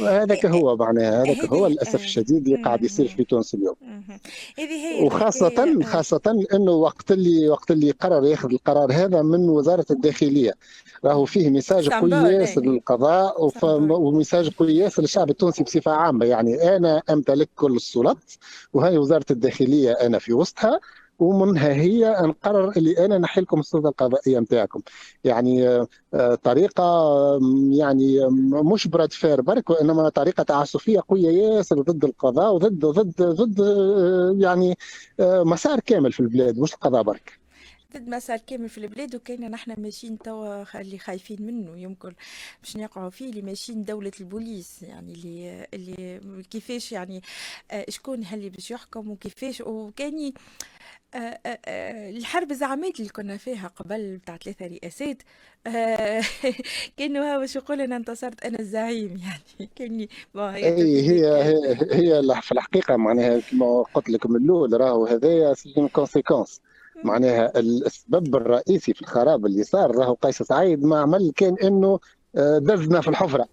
هذاك 0.03 0.45
هو 0.45 0.75
معناها 0.75 1.23
هذاك 1.23 1.45
هو 1.45 1.67
للأسف 1.67 2.03
الشديد 2.03 2.47
اللي 2.47 2.63
قاعد 2.63 2.83
يصير 2.83 3.07
في 3.07 3.23
تونس 3.23 3.53
اليوم. 3.53 3.75
وخاصة 5.01 5.81
خاصة 5.83 6.45
إنه 6.53 6.71
وقت 6.71 7.11
اللي 7.11 7.49
وقت 7.49 7.71
اللي 7.71 7.91
قرر 7.91 8.25
ياخذ 8.25 8.51
القرار 8.51 8.93
هذا 8.93 9.21
من 9.21 9.49
وزارة 9.49 9.85
الداخلية. 9.91 10.53
راهو 11.05 11.25
فيه 11.25 11.49
message 11.49 11.89
قوي 11.89 12.11
ياسر 12.11 12.61
للقضاء 12.61 13.49
و 13.63 13.74
message 13.74 14.49
قوي 14.49 14.75
ياسر 14.75 15.01
للشعب 15.01 15.29
التونسي 15.29 15.63
بصفة 15.63 15.91
عامة. 15.91 16.25
يعني 16.25 16.75
أنا 16.75 17.01
أمتلك 17.09 17.49
كل 17.55 17.75
السلط 17.75 18.17
وهي 18.73 18.97
وزارة 19.15 19.31
الداخلية 19.31 19.91
أنا 19.91 20.19
في 20.19 20.33
وسطها 20.33 20.79
ومنها 21.19 21.73
هي 21.73 22.15
نقرر 22.21 22.69
اللي 22.77 23.05
أنا 23.05 23.17
نحي 23.17 23.41
لكم 23.41 23.59
السلطه 23.59 23.89
القضائية 23.89 24.39
نتاعكم 24.39 24.81
يعني 25.23 25.67
آه، 26.13 26.35
طريقة 26.43 26.83
يعني 27.71 28.27
مش 28.73 28.87
براد 28.87 29.13
فير 29.13 29.41
برك 29.41 29.69
وانما 29.69 30.09
طريقة 30.09 30.43
تعسفية 30.43 30.99
قوية 31.09 31.29
ياسر 31.29 31.81
ضد 31.81 32.05
القضاء 32.05 32.53
وضد 32.53 32.85
ضد 32.85 33.21
ضد 33.21 33.61
آه، 33.61 34.35
يعني 34.39 34.77
آه، 35.19 35.43
مسار 35.43 35.79
كامل 35.79 36.11
في 36.11 36.19
البلاد 36.19 36.59
مش 36.59 36.73
القضاء 36.73 37.03
برك. 37.03 37.44
ضد 37.97 38.09
مسار 38.09 38.37
كامل 38.37 38.69
في 38.69 38.77
البلاد 38.77 39.15
وكان 39.15 39.51
نحن 39.51 39.81
ماشيين 39.81 40.17
توا 40.17 40.81
اللي 40.81 40.97
خايفين 40.97 41.41
منه 41.41 41.77
يمكن 41.77 42.13
باش 42.63 42.77
نقعوا 42.77 43.09
فيه 43.09 43.29
اللي 43.29 43.41
ماشيين 43.41 43.83
دولة 43.83 44.11
البوليس 44.19 44.83
يعني 44.83 45.13
اللي 45.13 45.67
اللي 45.73 46.43
كيفاش 46.43 46.91
يعني 46.91 47.21
شكون 47.89 48.23
اللي 48.33 48.49
باش 48.49 48.71
يحكم 48.71 49.09
وكيفاش. 49.09 49.61
وكاني 49.61 50.33
آه، 51.15 51.39
آه، 51.45 51.59
آه، 51.65 52.09
الحرب 52.09 52.51
الزعامات 52.51 52.99
اللي 52.99 53.09
كنا 53.09 53.37
فيها 53.37 53.67
قبل 53.67 54.17
بتاع 54.17 54.37
ثلاثة 54.37 54.67
رئاسات 54.67 55.21
كانوا 56.97 57.35
هو 57.35 57.45
شو 57.45 57.59
يقول 57.59 57.81
أنا 57.81 57.95
انتصرت 57.95 58.43
أنا 58.45 58.59
الزعيم 58.59 59.17
يعني 59.25 59.69
كاني 59.75 60.09
هي 60.35 61.01
هي 61.01 61.43
هي, 61.43 61.77
هي 61.91 62.41
في 62.41 62.51
الحقيقة 62.51 62.95
معناها 62.95 63.39
كما 63.39 63.83
قلت 63.93 64.09
لك 64.09 64.25
من 64.25 64.35
الأول 64.35 64.81
راهو 64.81 65.05
هذايا 65.05 65.53
ses 65.53 65.89
conséquences 65.93 66.61
معناها 67.03 67.51
السبب 67.59 68.35
الرئيسي 68.35 68.93
في 68.93 69.01
الخراب 69.01 69.45
اللي 69.45 69.63
صار 69.63 69.95
راهو 69.95 70.13
قيس 70.13 70.43
سعيد 70.43 70.83
ما 70.83 70.99
عمل 70.99 71.31
كان 71.35 71.55
انه 71.63 71.99
دزنا 72.35 73.01
في 73.01 73.07
الحفرة. 73.07 73.47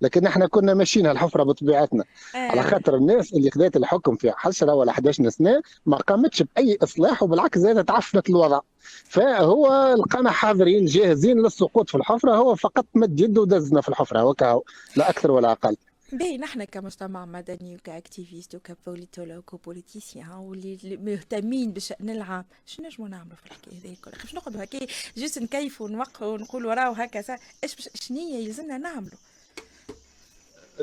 لكن 0.00 0.26
إحنا 0.26 0.46
كنا 0.46 0.74
ماشيين 0.74 1.06
الحفره 1.06 1.42
بطبيعتنا. 1.42 2.04
آه. 2.34 2.38
على 2.38 2.62
خاطر 2.62 2.94
الناس 2.96 3.32
اللي 3.32 3.50
خذت 3.50 3.76
الحكم 3.76 4.16
في 4.16 4.32
10 4.44 4.74
ولا 4.74 4.90
11 4.90 5.28
سنة 5.28 5.62
ما 5.86 5.96
قامتش 5.96 6.42
بأي 6.42 6.78
إصلاح 6.82 7.22
وبالعكس 7.22 7.58
زادت 7.58 7.88
تعفنت 7.88 8.30
الوضع. 8.30 8.60
فهو 9.04 9.94
لقانا 9.98 10.30
حاضرين 10.30 10.84
جاهزين 10.84 11.42
للسقوط 11.42 11.90
في 11.90 11.94
الحفرة 11.94 12.36
هو 12.36 12.54
فقط 12.54 12.86
مد 12.94 13.20
يده 13.20 13.40
ودزنا 13.40 13.80
في 13.80 13.88
الحفرة 13.88 14.24
وكاو 14.24 14.64
لا 14.96 15.10
أكثر 15.10 15.30
ولا 15.30 15.52
أقل. 15.52 15.76
باهي 16.12 16.38
نحن 16.38 16.64
كمجتمع 16.64 17.24
مدني 17.24 17.74
وك 17.76 17.90
activiste 17.90 18.54
وك 18.54 18.67
politologue 18.67 19.38
وك 19.38 19.53
politicien 19.53 20.30
واللي 20.32 20.96
مهتمين 20.96 21.72
بالشان 21.72 22.10
العام 22.10 22.44
شنو 22.66 22.86
نجموا 22.86 23.08
نعملوا 23.08 23.36
في 23.36 23.46
الحكاية 23.46 23.78
هذه 23.80 23.92
الكل؟ 23.92 24.10
باش 24.10 24.34
نقعدوا 24.34 24.64
هكا 24.64 24.86
juste 25.16 25.38
نكيفوا 25.38 25.86
ونوقفوا 25.86 26.26
ونقولوا 26.26 26.74
راهو 26.74 26.92
هكا 26.92 27.38
إيش 27.64 27.76
شنو 27.94 28.18
يلزمنا 28.18 28.78
نعملوا 28.78 29.18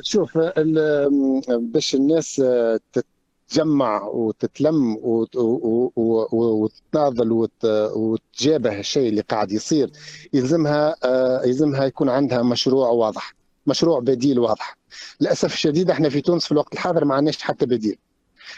شوف 0.01 0.37
باش 1.47 1.95
الناس 1.95 2.43
تتجمع 2.93 4.03
وتتلم 4.03 4.97
وتتناضل 6.33 7.49
وتجابه 7.95 8.79
الشيء 8.79 9.09
اللي 9.09 9.21
قاعد 9.21 9.51
يصير 9.51 9.91
يلزمها 10.33 10.95
يلزمها 11.45 11.85
يكون 11.85 12.09
عندها 12.09 12.43
مشروع 12.43 12.89
واضح 12.89 13.35
مشروع 13.67 13.99
بديل 13.99 14.39
واضح. 14.39 14.82
للأسف 15.21 15.53
الشديد 15.53 15.89
إحنا 15.89 16.09
في 16.09 16.21
تونس 16.21 16.45
في 16.45 16.51
الوقت 16.51 16.73
الحاضر 16.73 17.05
ما 17.05 17.15
عندناش 17.15 17.41
حتى 17.41 17.65
بديل. 17.65 17.97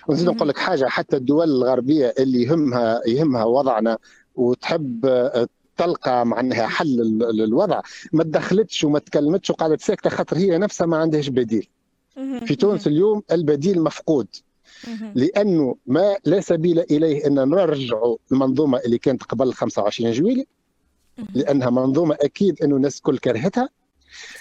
ونزيد 0.08 0.30
نقول 0.30 0.50
لك 0.50 0.58
حاجة 0.58 0.86
حتى 0.86 1.18
الدول 1.18 1.50
الغربية 1.50 2.14
اللي 2.20 2.44
يهمها 2.44 3.02
يهمها 3.08 3.44
وضعنا 3.44 3.98
وتحب 4.36 5.06
تلقى 5.78 6.26
معناها 6.26 6.68
حل 6.68 6.98
للوضع 7.34 7.82
ما 8.14 8.24
تدخلتش 8.24 8.84
وما 8.84 9.00
تكلمتش 9.00 9.50
وقعدت 9.50 9.82
ساكتة 9.82 10.10
خاطر 10.10 10.38
هي 10.38 10.58
نفسها 10.58 10.88
ما 10.88 10.98
عندهاش 10.98 11.28
بديل. 11.28 11.68
في 12.46 12.56
تونس 12.56 12.88
اليوم 12.88 13.22
البديل 13.32 13.82
مفقود. 13.82 14.28
لأنه 15.16 15.76
ما 15.86 16.16
لا 16.26 16.42
سبيل 16.42 16.80
إليه 16.80 17.28
إن 17.28 17.34
نرجعوا 17.34 18.18
المنظومة 18.32 18.80
اللي 18.80 18.98
كانت 18.98 19.24
قبل 19.24 19.54
25 19.54 20.12
جويلي 20.12 20.48
لأنها 21.34 21.70
منظومة 21.70 22.18
أكيد 22.22 22.64
إنه 22.64 22.76
الناس 22.76 22.98
الكل 22.98 23.18
كرهتها. 23.18 23.70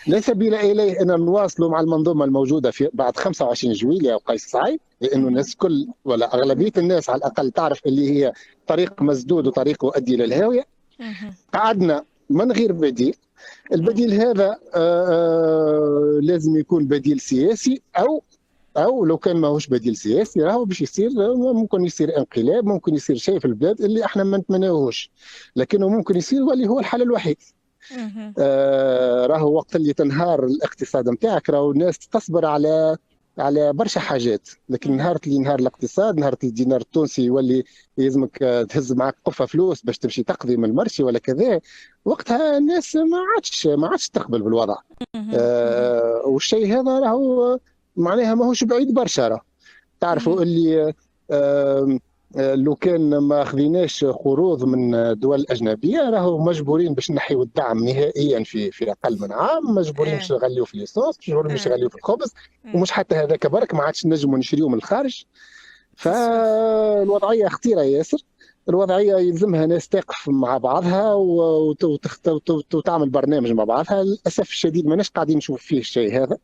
لا 0.06 0.20
سبيل 0.20 0.54
إليه 0.54 1.00
إن 1.00 1.06
نواصلوا 1.06 1.70
مع 1.70 1.80
المنظومة 1.80 2.24
الموجودة 2.24 2.70
في 2.70 2.90
بعد 2.92 3.16
25 3.16 3.74
جويلية 3.74 4.12
أو 4.12 4.18
قيس 4.18 4.46
سعيد 4.46 4.80
لأنه 5.00 5.28
الناس 5.28 5.52
الكل 5.52 5.86
ولا 6.04 6.34
أغلبية 6.34 6.72
الناس 6.78 7.10
على 7.10 7.18
الأقل 7.18 7.50
تعرف 7.50 7.80
اللي 7.86 8.10
هي 8.10 8.32
طريق 8.66 9.02
مسدود 9.02 9.46
وطريق 9.46 9.84
يؤدي 9.84 10.16
للهاويه 10.16 10.66
قعدنا 11.52 12.04
من 12.30 12.52
غير 12.52 12.72
بديل. 12.72 13.16
البديل 13.72 14.14
هذا 14.14 14.58
آه، 14.74 15.06
آه، 15.08 16.18
لازم 16.22 16.56
يكون 16.56 16.86
بديل 16.86 17.20
سياسي 17.20 17.82
أو 17.98 18.22
أو 18.76 19.04
لو 19.04 19.18
كان 19.18 19.36
ماهوش 19.36 19.66
بديل 19.66 19.96
سياسي 19.96 20.40
راهو 20.40 20.64
باش 20.64 20.80
يصير 20.80 21.10
ممكن 21.36 21.84
يصير 21.84 22.18
انقلاب 22.18 22.64
ممكن 22.64 22.94
يصير 22.94 23.16
شيء 23.16 23.38
في 23.38 23.44
البلاد 23.44 23.80
اللي 23.80 24.04
إحنا 24.04 24.24
ما 24.24 24.38
نتمناوهوش. 24.38 25.10
لكنه 25.56 25.88
ممكن 25.88 26.16
يصير 26.16 26.42
واللي 26.42 26.68
هو 26.68 26.80
الحل 26.80 27.02
الوحيد. 27.02 27.36
آه 28.38 29.26
راهو 29.26 29.52
وقت 29.52 29.76
اللي 29.76 29.92
تنهار 29.92 30.44
الاقتصاد 30.44 31.08
نتاعك 31.08 31.50
راهو 31.50 31.70
الناس 31.70 31.98
تصبر 31.98 32.46
على 32.46 32.96
على 33.38 33.72
برشا 33.72 34.00
حاجات. 34.00 34.48
لكن 34.68 34.96
نهار 34.96 35.18
اللي 35.26 35.38
نهار 35.38 35.58
الاقتصاد 35.58 36.20
نهار 36.20 36.36
الدينار 36.44 36.80
التونسي 36.80 37.22
يولي 37.22 37.64
يلزمك 37.98 38.38
تهز 38.68 38.92
معك 38.92 39.16
قفه 39.24 39.46
فلوس 39.46 39.82
باش 39.82 39.98
تمشي 39.98 40.22
تقضي 40.22 40.56
من 40.56 40.64
المرشي 40.64 41.02
ولا 41.02 41.18
كذا 41.18 41.60
وقتها 42.04 42.58
الناس 42.58 42.96
ما 42.96 43.18
عادش 43.34 43.66
ما 43.66 43.88
عادش 43.88 44.08
تقبل 44.08 44.42
بالوضع. 44.42 44.76
آه 45.34 46.22
والشيء 46.26 46.66
هذا 46.66 46.98
راهو 46.98 47.58
معناها 47.96 48.34
ماهوش 48.34 48.64
بعيد 48.64 48.94
برشا 48.94 49.40
تعرفوا 50.00 50.42
اللي 50.42 50.82
آه 50.84 50.94
آه، 51.30 51.98
لو 52.36 52.74
كان 52.74 53.18
ما 53.18 53.44
خذيناش 53.44 54.04
قروض 54.04 54.64
من 54.64 55.14
دول 55.18 55.46
اجنبيه 55.50 56.10
راهو 56.10 56.38
مجبورين 56.38 56.94
باش 56.94 57.10
نحيو 57.10 57.42
الدعم 57.42 57.84
نهائيا 57.84 58.44
في 58.44 58.70
في 58.70 58.90
أقل 58.90 59.18
من 59.20 59.32
عام 59.32 59.74
مجبورين 59.74 60.14
باش 60.14 60.32
إيه. 60.32 60.38
نغليو 60.38 60.64
في 60.64 60.78
ليسونس 60.78 61.18
مجبورين 61.28 61.52
باش 61.52 61.68
نغليو 61.68 61.88
في 61.88 61.96
الخبز 61.96 62.34
إيه. 62.64 62.76
ومش 62.76 62.92
حتى 62.92 63.14
هذاك 63.14 63.46
برك 63.46 63.74
ما 63.74 63.82
عادش 63.82 64.06
نجموا 64.06 64.38
نشريو 64.38 64.68
من 64.68 64.74
الخارج 64.74 65.24
فالوضعية 65.96 67.48
خطيرة 67.48 67.82
ياسر 67.82 68.18
الوضعية 68.68 69.16
يلزمها 69.16 69.66
ناس 69.66 69.88
تقف 69.88 70.28
مع 70.28 70.58
بعضها 70.58 71.14
وتعمل 72.74 73.10
برنامج 73.10 73.50
مع 73.52 73.64
بعضها. 73.64 74.02
للأسف 74.02 74.48
الشديد 74.50 74.86
ماناش 74.86 75.10
قاعدين 75.10 75.36
نشوف 75.36 75.62
فيه 75.62 75.78
الشيء 75.78 76.22
هذا. 76.22 76.36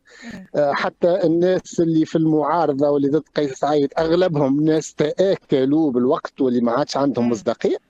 آه، 0.55 0.73
حتى 0.73 1.25
الناس 1.25 1.81
اللي 1.81 2.05
في 2.07 2.17
المعارضة 2.19 2.91
واللي 2.91 3.09
ضد 3.09 3.25
قيس 3.37 3.53
سعيد 3.53 3.93
أغلبهم 3.99 4.65
ناس 4.65 4.95
تآكلوا 4.95 5.91
بالوقت 5.93 6.41
واللي 6.41 6.61
ما 6.61 6.73
عادش 6.73 6.97
عندهم 6.97 7.31
مصداقية. 7.31 7.90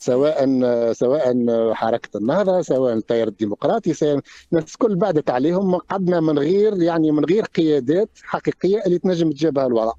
سواء 0.00 0.46
سواء 0.92 1.34
حركة 1.74 2.16
النهضة 2.16 2.62
سواء 2.62 2.92
التيار 2.92 3.28
الديمقراطي 3.28 3.94
سواء 3.94 4.20
الناس 4.52 4.72
الكل 4.72 4.96
بعدت 4.96 5.30
عليهم 5.30 5.76
قعدنا 5.76 6.20
من 6.20 6.38
غير 6.38 6.82
يعني 6.82 7.12
من 7.12 7.24
غير 7.24 7.44
قيادات 7.44 8.08
حقيقية 8.22 8.82
اللي 8.86 8.98
تنجم 8.98 9.30
تجابها 9.30 9.66
الوضع 9.66 9.92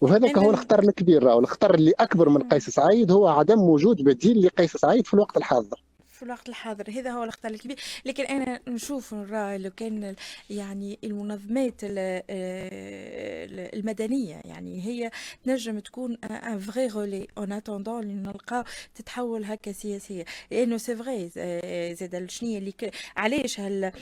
وهذا 0.00 0.38
هو 0.38 0.50
الخطر 0.50 0.78
الكبير 0.82 1.28
والخطر 1.28 1.74
اللي 1.74 1.92
أكبر 2.00 2.28
من 2.28 2.42
قيس 2.48 2.70
سعيد 2.70 3.10
هو 3.12 3.28
عدم 3.28 3.60
وجود 3.60 4.02
بديل 4.04 4.46
لقيس 4.46 4.76
سعيد 4.76 5.06
في 5.06 5.14
الوقت 5.14 5.36
الحاضر. 5.36 5.82
في 6.22 6.26
الوقت 6.26 6.48
الحاضر 6.48 6.90
هذا 6.90 7.10
هو 7.10 7.24
الاخطار 7.24 7.52
الكبير 7.52 7.76
لكن 8.04 8.24
أنا 8.24 8.60
نشوف 8.68 9.14
نرى 9.14 9.58
لو 9.58 9.70
كان 9.70 10.14
يعني 10.50 10.98
المنظمات 11.04 11.74
المدنية 13.74 14.40
يعني 14.44 14.84
هي 14.84 15.10
تنجم 15.44 15.78
تكون 15.78 16.16
un 16.24 16.58
vrai 16.58 16.86
relais 16.86 17.26
en 17.38 17.52
attendant 17.52 18.06
نلقاو 18.06 18.64
تتحول 18.94 19.44
هكا 19.44 19.72
سياسية. 19.72 20.24
لأنه 20.50 20.76
c'est 20.76 20.96
vrai 20.96 21.28
زاد 21.94 22.14
الشنيه 22.14 22.58
اللي 22.58 22.74
علاش 23.16 23.60
هال 23.60 23.92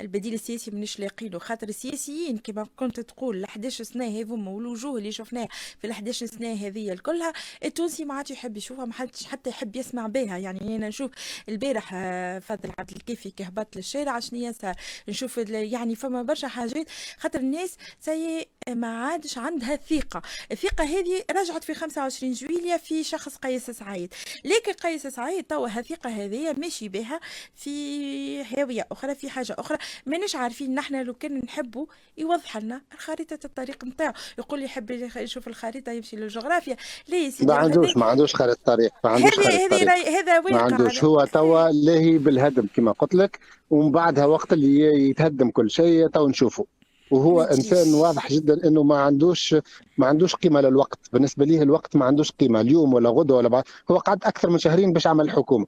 البديل 0.00 0.34
السياسي 0.34 0.70
مانيش 0.70 1.00
لاقينه 1.00 1.38
خاطر 1.38 1.68
السياسيين 1.68 2.38
كما 2.38 2.66
كنت 2.76 3.00
تقول 3.00 3.36
ال 3.36 3.44
11 3.44 3.84
سنه 3.84 4.20
هذوما 4.20 4.50
والوجوه 4.50 4.98
اللي 4.98 5.12
شفناها 5.12 5.48
في 5.78 5.86
ال 5.86 5.90
11 5.90 6.26
سنه 6.26 6.52
هذه 6.52 6.94
كلها 6.94 7.32
التونسي 7.64 8.04
ما 8.04 8.14
عادش 8.14 8.30
يحب 8.30 8.56
يشوفها 8.56 8.84
ما 8.84 8.92
حدش 8.92 9.24
حتى 9.24 9.50
يحب 9.50 9.76
يسمع 9.76 10.06
بها. 10.06 10.38
يعني 10.38 10.71
أنا 10.76 10.88
نشوف 10.88 11.10
البارح 11.48 11.90
آه، 11.94 12.38
فضل 12.38 12.72
عبد 12.78 12.90
الكافي 12.90 13.30
كهبط 13.30 13.76
للشارع 13.76 14.20
شنو 14.20 14.52
صار 14.52 14.74
نشوف 15.08 15.36
يعني 15.48 15.94
فما 15.94 16.22
برشا 16.22 16.48
حاجات 16.48 16.86
خاطر 17.18 17.40
الناس 17.40 17.76
سي 18.00 18.46
ما 18.68 19.06
عادش 19.06 19.38
عندها 19.38 19.76
ثقة. 19.76 20.22
الثقة 20.52 20.84
هذه 20.84 21.24
رجعت 21.30 21.64
في 21.64 21.74
25 21.74 22.32
جويليا 22.32 22.76
في 22.76 23.04
شخص 23.04 23.36
قيس 23.36 23.70
سعيد. 23.70 24.14
لكن 24.44 24.72
قيس 24.72 25.06
سعيد 25.06 25.44
توا 25.44 25.78
الثقه 25.78 26.10
هذه 26.10 26.52
ماشي 26.52 26.88
بها 26.88 27.20
في 27.54 28.44
هاويه 28.44 28.86
أخرى 28.92 29.14
في 29.14 29.30
حاجة 29.30 29.56
أخرى. 29.58 29.78
ماناش 30.06 30.36
عارفين 30.36 30.74
نحن 30.74 31.02
لو 31.02 31.14
كان 31.14 31.40
نحبوا 31.44 31.86
يوضح 32.18 32.56
لنا 32.56 32.82
خريطه 32.98 33.38
الطريق 33.44 33.84
نتاعو. 33.84 34.12
يقول 34.38 34.58
لي 34.58 34.64
يحب 34.64 34.90
يشوف 35.16 35.48
الخريطة 35.48 35.92
يمشي 35.92 36.16
للجغرافيا. 36.16 36.76
ليه 37.08 37.32
ما 37.40 37.54
عندوش 37.54 37.96
ما 37.96 38.06
عندوش 38.06 38.34
خريطة 38.34 38.60
طريق 38.64 38.92
ما 39.04 39.10
عندوش 39.10 39.38
خريطة 39.38 39.68
طريق. 39.68 40.08
هذا 40.08 40.38
واقع 40.38 40.61
عندوش 40.62 41.04
هو 41.04 41.24
توا 41.24 41.70
لاهي 41.70 42.18
بالهدم 42.18 42.66
كما 42.74 42.92
قلت 42.92 43.14
لك 43.14 43.38
ومن 43.70 43.92
بعدها 43.92 44.26
وقت 44.26 44.52
اللي 44.52 44.80
يتهدم 45.10 45.50
كل 45.50 45.70
شيء 45.70 46.06
تو 46.06 46.28
نشوفه. 46.28 46.66
وهو 47.10 47.42
إنسان 47.42 47.94
واضح 47.94 48.32
جدا 48.32 48.68
إنه 48.68 48.82
ما 48.82 48.98
عندوش 48.98 49.56
ما 49.98 50.06
عندوش 50.06 50.34
قيمة 50.34 50.60
للوقت. 50.60 50.98
بالنسبة 51.12 51.44
ليه 51.44 51.62
الوقت 51.62 51.96
ما 51.96 52.04
عندوش 52.04 52.32
قيمة 52.32 52.60
اليوم 52.60 52.94
ولا 52.94 53.10
غدوة 53.10 53.36
ولا 53.36 53.48
بعد. 53.48 53.64
هو 53.90 53.98
قعد 53.98 54.24
أكثر 54.24 54.50
من 54.50 54.58
شهرين 54.58 54.92
باش 54.92 55.06
عمل 55.06 55.24
الحكومة 55.24 55.66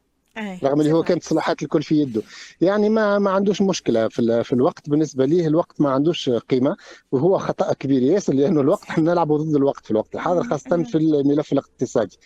رغم 0.65 0.81
اللي 0.81 0.93
هو 0.93 1.03
كانت 1.03 1.23
الصلاحات 1.23 1.63
الكل 1.63 1.83
في 1.83 2.01
يده. 2.03 2.23
يعني 2.61 2.89
ما 2.89 3.19
ما 3.19 3.31
عندوش 3.31 3.63
مشكلة 3.63 4.09
في, 4.09 4.45
في 4.45 4.53
الوقت. 4.53 4.91
بالنسبة 4.91 5.25
ليه 5.27 5.47
الوقت 5.47 5.81
ما 5.81 5.91
عندوش 5.91 6.31
قيمة؟ 6.31 6.77
وهو 7.13 7.39
خطأ 7.39 7.73
كبير. 7.73 8.03
ياسر 8.03 8.33
لأنه 8.35 8.61
الوقت 8.61 8.83
إحنا 8.85 9.13
نلعب 9.13 9.33
ضد 9.33 9.55
الوقت 9.55 9.85
في 9.85 9.91
الوقت 9.91 10.15
الحاضر 10.15 10.43
خاصة 10.49 10.83
في 10.83 10.99
الملف 10.99 11.53
الاقتصادي. 11.53 12.19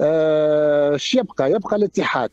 آه 0.00 0.98
يبقى 1.14 1.50
يبقى 1.50 1.76
الاتحاد. 1.76 2.30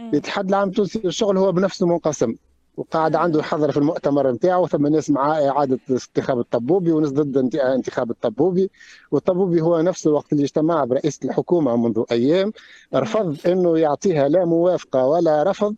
الاتحاد 0.00 0.48
العام 0.48 0.68
التونسي 0.68 1.00
للشغل 1.04 1.38
هو 1.38 1.52
بنفسه 1.52 1.86
منقسم. 1.86 2.34
وقاعد 2.76 3.16
عنده 3.16 3.40
يحضر 3.40 3.70
في 3.70 3.76
المؤتمر 3.76 4.30
نتاعو 4.30 4.66
ثم 4.66 4.86
ناس 4.86 5.10
معاه 5.10 5.48
إعادة 5.48 5.78
انتخاب 5.90 6.38
الطبوبي 6.38 6.92
وناس 6.92 7.10
ضد 7.10 7.56
انتخاب 7.56 8.10
الطبوبي. 8.10 8.70
والطبوبي 9.10 9.60
هو 9.60 9.80
نفسه 9.80 10.08
الوقت 10.08 10.32
اللي 10.32 10.44
اجتمع 10.44 10.84
برئيسه 10.84 11.18
الحكومة 11.24 11.76
منذ 11.76 12.02
أيام 12.12 12.52
رفض 12.94 13.36
إنه 13.46 13.78
يعطيها 13.78 14.28
لا 14.28 14.44
موافقة 14.44 15.06
ولا 15.06 15.42
رفض 15.42 15.74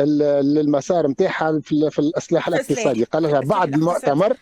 للمسار 0.00 1.06
نتاعها 1.06 1.60
في, 1.60 1.90
في 1.90 1.98
الإصلاح 1.98 2.48
الاقتصادي. 2.48 3.04
قال 3.04 3.22
لها 3.22 3.40
بعد 3.40 3.74
المؤتمر 3.74 4.36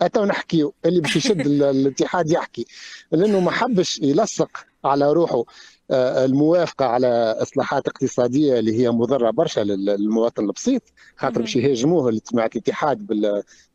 اتوا 0.00 0.26
نحكيو 0.26 0.74
اللي 0.84 1.00
باش 1.00 1.16
يشد 1.16 1.40
الاتحاد 1.46 2.30
يحكي. 2.30 2.66
لأنه 3.12 3.40
ما 3.40 3.50
حبش 3.50 3.98
يلصق 3.98 4.50
على 4.84 5.12
روحه. 5.12 5.44
آه، 5.90 6.24
الموافقة 6.24 6.84
على 6.84 7.36
إصلاحات 7.42 7.88
اقتصادية 7.88 8.58
اللي 8.58 8.80
هي 8.80 8.90
مضرة 8.90 9.30
برشا 9.30 9.60
للمواطن 9.60 10.44
البسيط 10.44 10.82
خاطر 11.16 11.40
باش 11.40 11.56
يهاجموه 11.56 12.10
جماعة 12.32 12.50
الاتحاد 12.54 13.06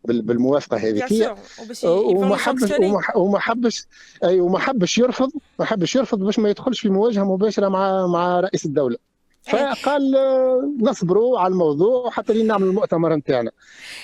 بالموافقة 0.05 0.77
هذه 0.77 1.35
وما 1.85 2.37
حبش 2.37 2.73
وما 3.15 3.39
حبش 3.39 3.85
أي 4.23 4.39
وما 4.39 4.59
حبش 4.59 4.97
يرفض 4.97 5.31
ما 5.59 5.65
حبش 5.65 5.95
يرفض 5.95 6.19
باش 6.19 6.39
ما 6.39 6.49
يدخلش 6.49 6.79
في 6.79 6.89
مواجهة 6.89 7.23
مباشرة 7.23 7.67
مع 7.67 8.07
مع 8.07 8.39
رئيس 8.39 8.65
الدولة. 8.65 8.97
فقال 9.43 10.15
آه، 10.15 10.71
نصبروا 10.79 11.39
على 11.39 11.51
الموضوع 11.51 12.09
حتى 12.09 12.33
لين 12.33 12.47
نعمل 12.47 12.67
المؤتمر 12.67 13.15
نتاعنا. 13.15 13.51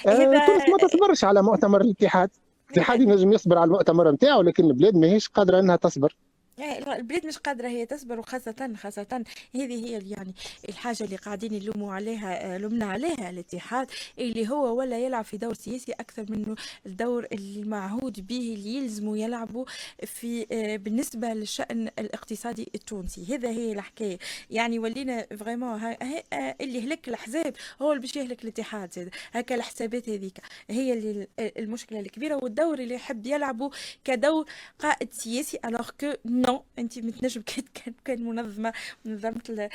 آه، 0.07 0.11
تونس 0.47 0.69
ما 0.69 0.87
تصبرش 0.87 1.23
على 1.23 1.41
مؤتمر 1.41 1.81
الاتحاد. 1.81 2.29
الاتحاد 2.71 3.01
ينجم 3.01 3.33
يصبر 3.33 3.57
على 3.57 3.67
المؤتمر 3.67 4.11
نتاعو 4.11 4.41
لكن 4.41 4.65
البلاد 4.65 4.95
ماهيش 4.95 5.27
قادرة 5.27 5.59
إنها 5.59 5.75
تصبر. 5.75 6.15
إيه، 6.59 6.95
البلاد 6.95 7.25
مش 7.25 7.37
قادرة 7.37 7.67
هي 7.67 7.85
تصبر 7.85 8.19
وخاصة 8.19 8.73
خاصة 8.77 9.23
هذه 9.55 9.85
هي 9.85 10.09
يعني 10.09 10.33
الحاجة 10.69 11.03
اللي 11.03 11.15
قاعدين 11.15 11.53
يلوموا 11.53 11.93
عليها 11.93 12.57
لومنا 12.57 12.85
عليها 12.85 13.29
الاتحاد 13.29 13.87
اللي 14.19 14.49
هو 14.49 14.79
ولا 14.79 14.99
يلعب 14.99 15.25
في 15.25 15.37
دور 15.37 15.53
سياسي 15.53 15.91
أكثر 15.91 16.25
منه 16.29 16.55
الدور 16.85 17.27
اللي 17.31 17.63
معهود 17.63 18.27
به 18.27 18.53
اللي 18.57 18.75
يلزموا 18.75 19.17
يلعبوا 19.17 19.65
في 20.05 20.45
آه، 20.51 20.75
بالنسبة 20.75 21.27
للشأن 21.27 21.89
الاقتصادي 21.99 22.71
التونسي. 22.75 23.35
هذا 23.35 23.49
هي 23.49 23.71
الحكاية. 23.71 24.17
يعني 24.49 24.79
ولينا 24.79 25.27
vraiment 25.39 25.83
آه، 25.83 26.55
اللي 26.61 26.81
هلك 26.81 27.07
الأحزاب 27.07 27.55
هو 27.81 27.91
اللي 27.91 28.01
باش 28.01 28.15
يهلك 28.15 28.43
الاتحاد 28.43 28.93
زاد 28.93 29.09
هكا 29.31 29.55
الحسابات 29.55 30.09
هذيك 30.09 30.37
هي 30.69 30.93
اللي 30.93 31.27
المشكلة 31.39 31.99
الكبيرة 31.99 32.35
والدور 32.35 32.79
اللي 32.79 32.95
يحب 32.95 33.25
يلعبه 33.25 33.71
كدور 34.03 34.45
قائد 34.79 35.13
سياسي 35.13 35.57
alors 35.57 35.91
que 36.01 36.17
نو 36.49 36.63
انت 36.79 36.99
متنجم 36.99 37.41
كان 37.41 37.93
كان 38.05 38.23
منظمة 38.23 38.73
منظمة 39.05 39.69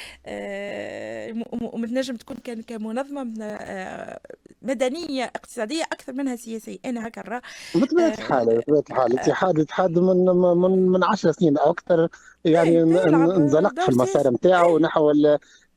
ومتنجم 1.53 2.17
تكون 2.17 2.37
كان 2.37 2.63
كمنظمة 2.63 3.35
آه، 3.43 4.21
مدنية 4.63 5.25
اقتصادية 5.25 5.83
أكثر 5.83 6.13
منها 6.13 6.37
سياسية. 6.37 6.79
أنا 6.85 7.09
هكا 7.09 7.23
نرى. 7.27 7.41
بطبيعة 7.75 8.07
آه، 8.09 8.15
الحال 8.15 8.59
بطبيعة 8.59 8.85
الحال. 8.91 9.13
الاتحاد 9.13 9.57
الاتحاد 9.57 9.99
من 9.99 10.25
من 10.25 10.89
من 10.89 11.05
10 11.05 11.33
سنين 11.33 11.59
أو 11.59 11.71
أكثر 11.71 12.09
يعني 12.45 12.71
إيه، 12.71 13.09
انزلق 13.37 13.81
في 13.81 13.89
المسار 13.89 14.31
نتاعو 14.31 14.79
نحو 14.79 15.13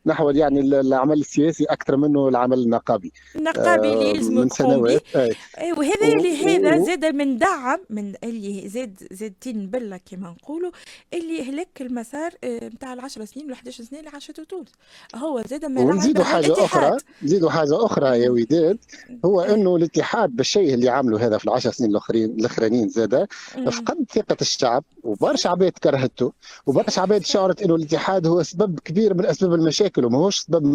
نحو 0.08 0.30
يعني 0.30 0.60
العمل 0.60 1.20
السياسي 1.20 1.64
أكثر 1.64 1.98
منه 1.98 2.28
العمل 2.28 2.60
النقابي. 2.60 3.12
النقابي 3.36 3.94
اللي 3.94 4.10
يلزم 4.10 4.36
من 4.36 4.50
سنوات. 4.50 5.04
وهذا 5.78 6.08
اللي 6.14 6.46
هذا 6.46 6.84
زاد 6.84 7.06
من 7.06 7.38
دعم 7.38 7.80
من 7.90 8.14
اللي 8.24 8.70
زاد 8.70 9.08
زاد 9.12 9.34
تين 9.42 9.68
بلة 9.68 10.00
كما 10.12 10.30
نقولوا 10.30 10.72
اللي 11.14 11.50
هلك 11.50 11.68
المسار 11.82 12.32
نتاع 12.46 12.94
ال 12.94 13.00
10 13.00 13.26
سنين 13.26 13.46
ولا 13.46 13.54
11 13.56 13.84
سنه 13.84 14.00
اللي 14.00 14.10
عاشته 14.10 14.44
تونس. 14.44 14.70
هو 15.16 15.44
زاد 15.50 15.66
من 15.66 15.78
ونزيدوا 15.78 16.24
حاجة 16.24 16.54
أخرى 16.54 16.98
نزيدوا 17.24 17.50
حاجة 17.50 17.86
أخرى 17.86 18.20
يا 18.20 18.30
وداد 18.30 18.78
هو 19.26 19.42
إنه 19.42 19.76
الاتحاد 19.76 20.30
بالشيء 20.36 20.74
اللي 20.74 20.90
عمله 20.90 21.28
هذا 21.28 21.38
في 21.38 21.46
العشر 21.46 21.72
سنين 21.72 21.92
الاخرين 21.92 22.30
الأخرانيين 22.30 22.90
زاد 22.90 23.28
فقد 23.72 23.98
ثقة 24.14 24.38
الشعب 24.42 24.84
وبرشا 25.04 25.50
عباد 25.50 25.72
كرهته 25.72 26.34
وبرشا 26.66 27.02
عباد 27.02 27.26
شعرت 27.26 27.62
إنه 27.62 27.76
الاتحاد 27.76 28.28
هو 28.28 28.44
سبب 28.44 28.80
كبير 28.80 29.14
من 29.14 29.26
أسباب 29.26 29.54
المشاكل. 29.54 29.97
مشاكل 29.98 30.06
وماهوش 30.06 30.40
سبب 30.40 30.66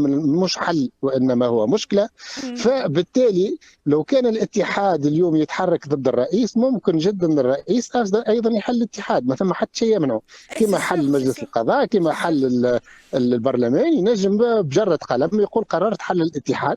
مش 0.42 0.58
حل 0.58 0.90
وإنما 1.02 1.46
هو 1.46 1.66
مشكلة. 1.66 2.08
فبالتالي 2.56 3.58
لو 3.86 4.04
كان 4.04 4.26
الاتحاد 4.26 5.06
اليوم 5.06 5.36
يتحرك 5.36 5.88
ضد 5.88 6.08
الرئيس 6.08 6.56
ممكن 6.56 6.98
جدا 6.98 7.40
الرئيس 7.40 7.96
أيضا 8.28 8.50
يحل 8.50 8.74
الاتحاد 8.74 9.26
ما 9.26 9.36
ثم 9.36 9.52
حتى 9.52 9.78
شيء 9.78 9.96
يمنعه 9.96 10.22
كما 10.56 10.78
حل 10.78 11.10
مجلس 11.10 11.42
القضاء 11.42 11.84
كما 11.84 12.12
حل 12.12 12.80
البرلمان 13.14 13.92
ينجم 13.92 14.38
بجره 14.62 14.96
قلم 14.96 15.40
يقول 15.40 15.64
قررت 15.64 16.02
حل 16.02 16.22
الاتحاد. 16.22 16.76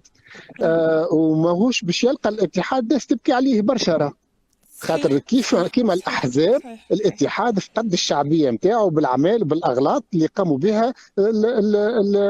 آه 0.61 1.07
وماهوش 1.13 1.81
باش 1.83 2.03
يلقى 2.03 2.29
الاتحاد 2.29 2.93
ناس 2.93 3.05
تبكي 3.05 3.33
عليه 3.33 3.61
برشا 3.61 4.11
خاطر 4.79 5.17
كيف 5.17 5.55
كيما 5.55 5.93
الأحزاب 5.93 6.61
الاتحاد 6.91 7.59
فقد 7.59 7.93
الشعبية 7.93 8.49
نتاعو 8.49 8.89
بالأعمال 8.89 9.43
بالاغلاط 9.43 10.03
اللي 10.13 10.25
قاموا 10.25 10.57
بها 10.57 10.93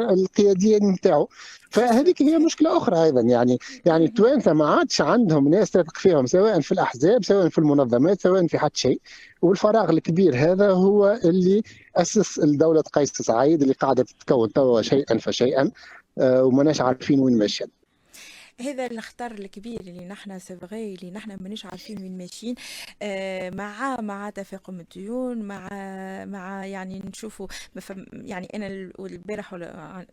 القياديه 0.09 0.77
نتاعو 0.77 1.29
فهذيك 1.69 2.21
هي 2.21 2.37
مشكلة 2.37 2.77
أخرى 2.77 3.03
أيضا. 3.03 3.21
يعني 3.21 3.57
يعني 3.85 4.05
التوانسه 4.05 4.53
ما 4.53 4.69
عادش 4.69 5.01
عندهم 5.01 5.47
ناس 5.47 5.71
تثق 5.71 5.97
فيهم 5.97 6.25
سواء 6.25 6.59
في 6.59 6.71
الأحزاب 6.71 7.23
سواء 7.23 7.49
في 7.49 7.57
المنظمات 7.57 8.21
سواء 8.21 8.47
في 8.47 8.59
حتى 8.59 8.79
شيء. 8.79 9.01
والفراغ 9.41 9.89
الكبير 9.89 10.35
هذا 10.35 10.71
هو 10.71 11.19
اللي 11.25 11.63
أسس 11.95 12.39
الدولة 12.39 12.81
قيس 12.81 13.09
سعيد 13.09 13.61
اللي 13.61 13.73
قاعدة 13.73 14.03
تتكون 14.03 14.53
توا 14.53 14.81
شيئا 14.81 15.17
فشيئا 15.17 15.71
آه، 16.17 16.43
وماناش 16.43 16.81
عارفين 16.81 17.19
وين 17.19 17.37
ماشية. 17.37 17.84
هذا 18.61 18.85
الخطر 18.85 19.31
الكبير 19.31 19.79
اللي 19.81 20.05
نحن 20.05 20.39
c'est 20.39 20.69
vrai 20.69 20.93
اللي 20.95 21.11
نحن 21.11 21.37
مانيش 21.41 21.65
عارفين 21.65 22.01
وين 22.01 22.17
ماشيين. 22.17 22.55
آه، 23.01 23.49
مع 23.49 24.01
مع 24.01 24.29
تفاقم 24.29 24.79
الديون 24.79 25.41
مع 25.41 25.69
مع 26.25 26.65
يعني 26.65 26.99
نشوفوا 27.05 27.47
يعني 28.13 28.47
أنا 28.55 28.67
البارح 28.99 29.53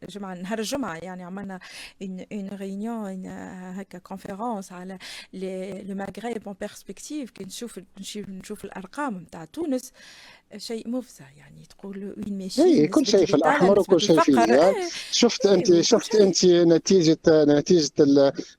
الجمعه 0.02 0.35
نهار 0.35 0.59
الجمعة 0.59 0.96
يعني 0.96 1.22
عملنا 1.24 1.61
une 2.03 2.49
réunion 2.53 3.27
هكا 3.26 3.98
conférence 3.99 4.73
على 4.72 4.98
le 5.33 5.95
Maghreb 5.95 6.42
en 6.47 6.57
perspective 6.61 7.31
كي 7.31 7.44
نشوف 7.44 7.81
نشوف 8.28 8.64
الأرقام 8.64 9.16
نتاع 9.18 9.44
تونس. 9.44 9.92
شيء 10.57 10.88
مفزع 10.88 11.25
يعني 11.38 11.67
تقول 11.71 12.15
وين 12.17 12.38
ماشي 12.38 12.62
اي 12.62 12.87
كل 12.87 13.07
شيء 13.07 13.27
في 13.27 13.35
الأحمر 13.35 13.81
وكل 13.81 14.01
شيء 14.01 14.21
في 14.21 14.29
الابيض 14.29 14.75
شفت 15.11 15.47
انت 15.47 15.81
شفت 15.81 16.15
أنت 16.15 16.45
نتيجه 16.47 17.19
نتيجة 17.27 17.91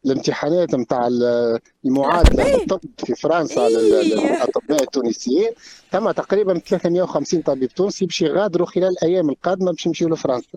الامتحانات 0.05 0.75
نتاع 0.75 1.07
المعادلة 1.85 2.55
الطب 2.55 2.79
في 2.97 3.15
فرنسا 3.15 3.69
للأطباء 3.69 4.83
التونسيين. 4.83 5.51
ثم 5.91 6.11
تقريبا 6.11 6.59
350 6.59 7.41
طبيب 7.41 7.69
تونسي 7.69 8.05
باش 8.05 8.21
يغادروا 8.21 8.67
خلال 8.67 8.89
الأيام 8.89 9.29
القادمة 9.29 9.71
باش 9.71 9.85
يمشيوا 9.85 10.09
لفرنسا. 10.09 10.47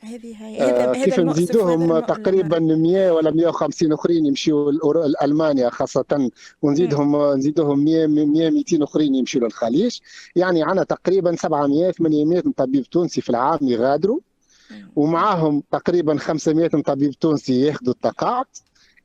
هذه 0.00 0.46
هي 0.46 0.62
آه 0.62 0.92
كيف 0.92 1.20
نزيدوهم 1.20 2.00
تقريبا 2.00 2.58
100 2.58 3.10
ولا 3.10 3.30
150 3.30 3.92
أخرين 3.92 4.26
يمشيوا 4.26 4.72
لالمانيا 4.72 5.70
خاصة 5.70 6.30
ونزيدهم 6.62 7.32
نزيدوهم 7.32 7.84
100 7.84 8.06
100 8.06 8.50
200 8.50 8.84
أخرين 8.84 9.14
يمشيوا 9.14 9.44
للخليج. 9.44 9.98
يعني 10.36 10.62
عندنا 10.62 10.84
تقريبا 10.84 11.36
700 11.36 11.90
800 11.90 12.42
طبيب 12.56 12.84
تونسي 12.84 13.20
في 13.20 13.30
العام 13.30 13.58
يغادروا 13.62 14.18
ومعاهم 14.96 15.62
تقريبا 15.70 16.18
500 16.18 16.68
طبيب 16.68 17.10
تونسي 17.10 17.60
ياخذوا 17.60 17.92
التقاعد. 17.92 18.46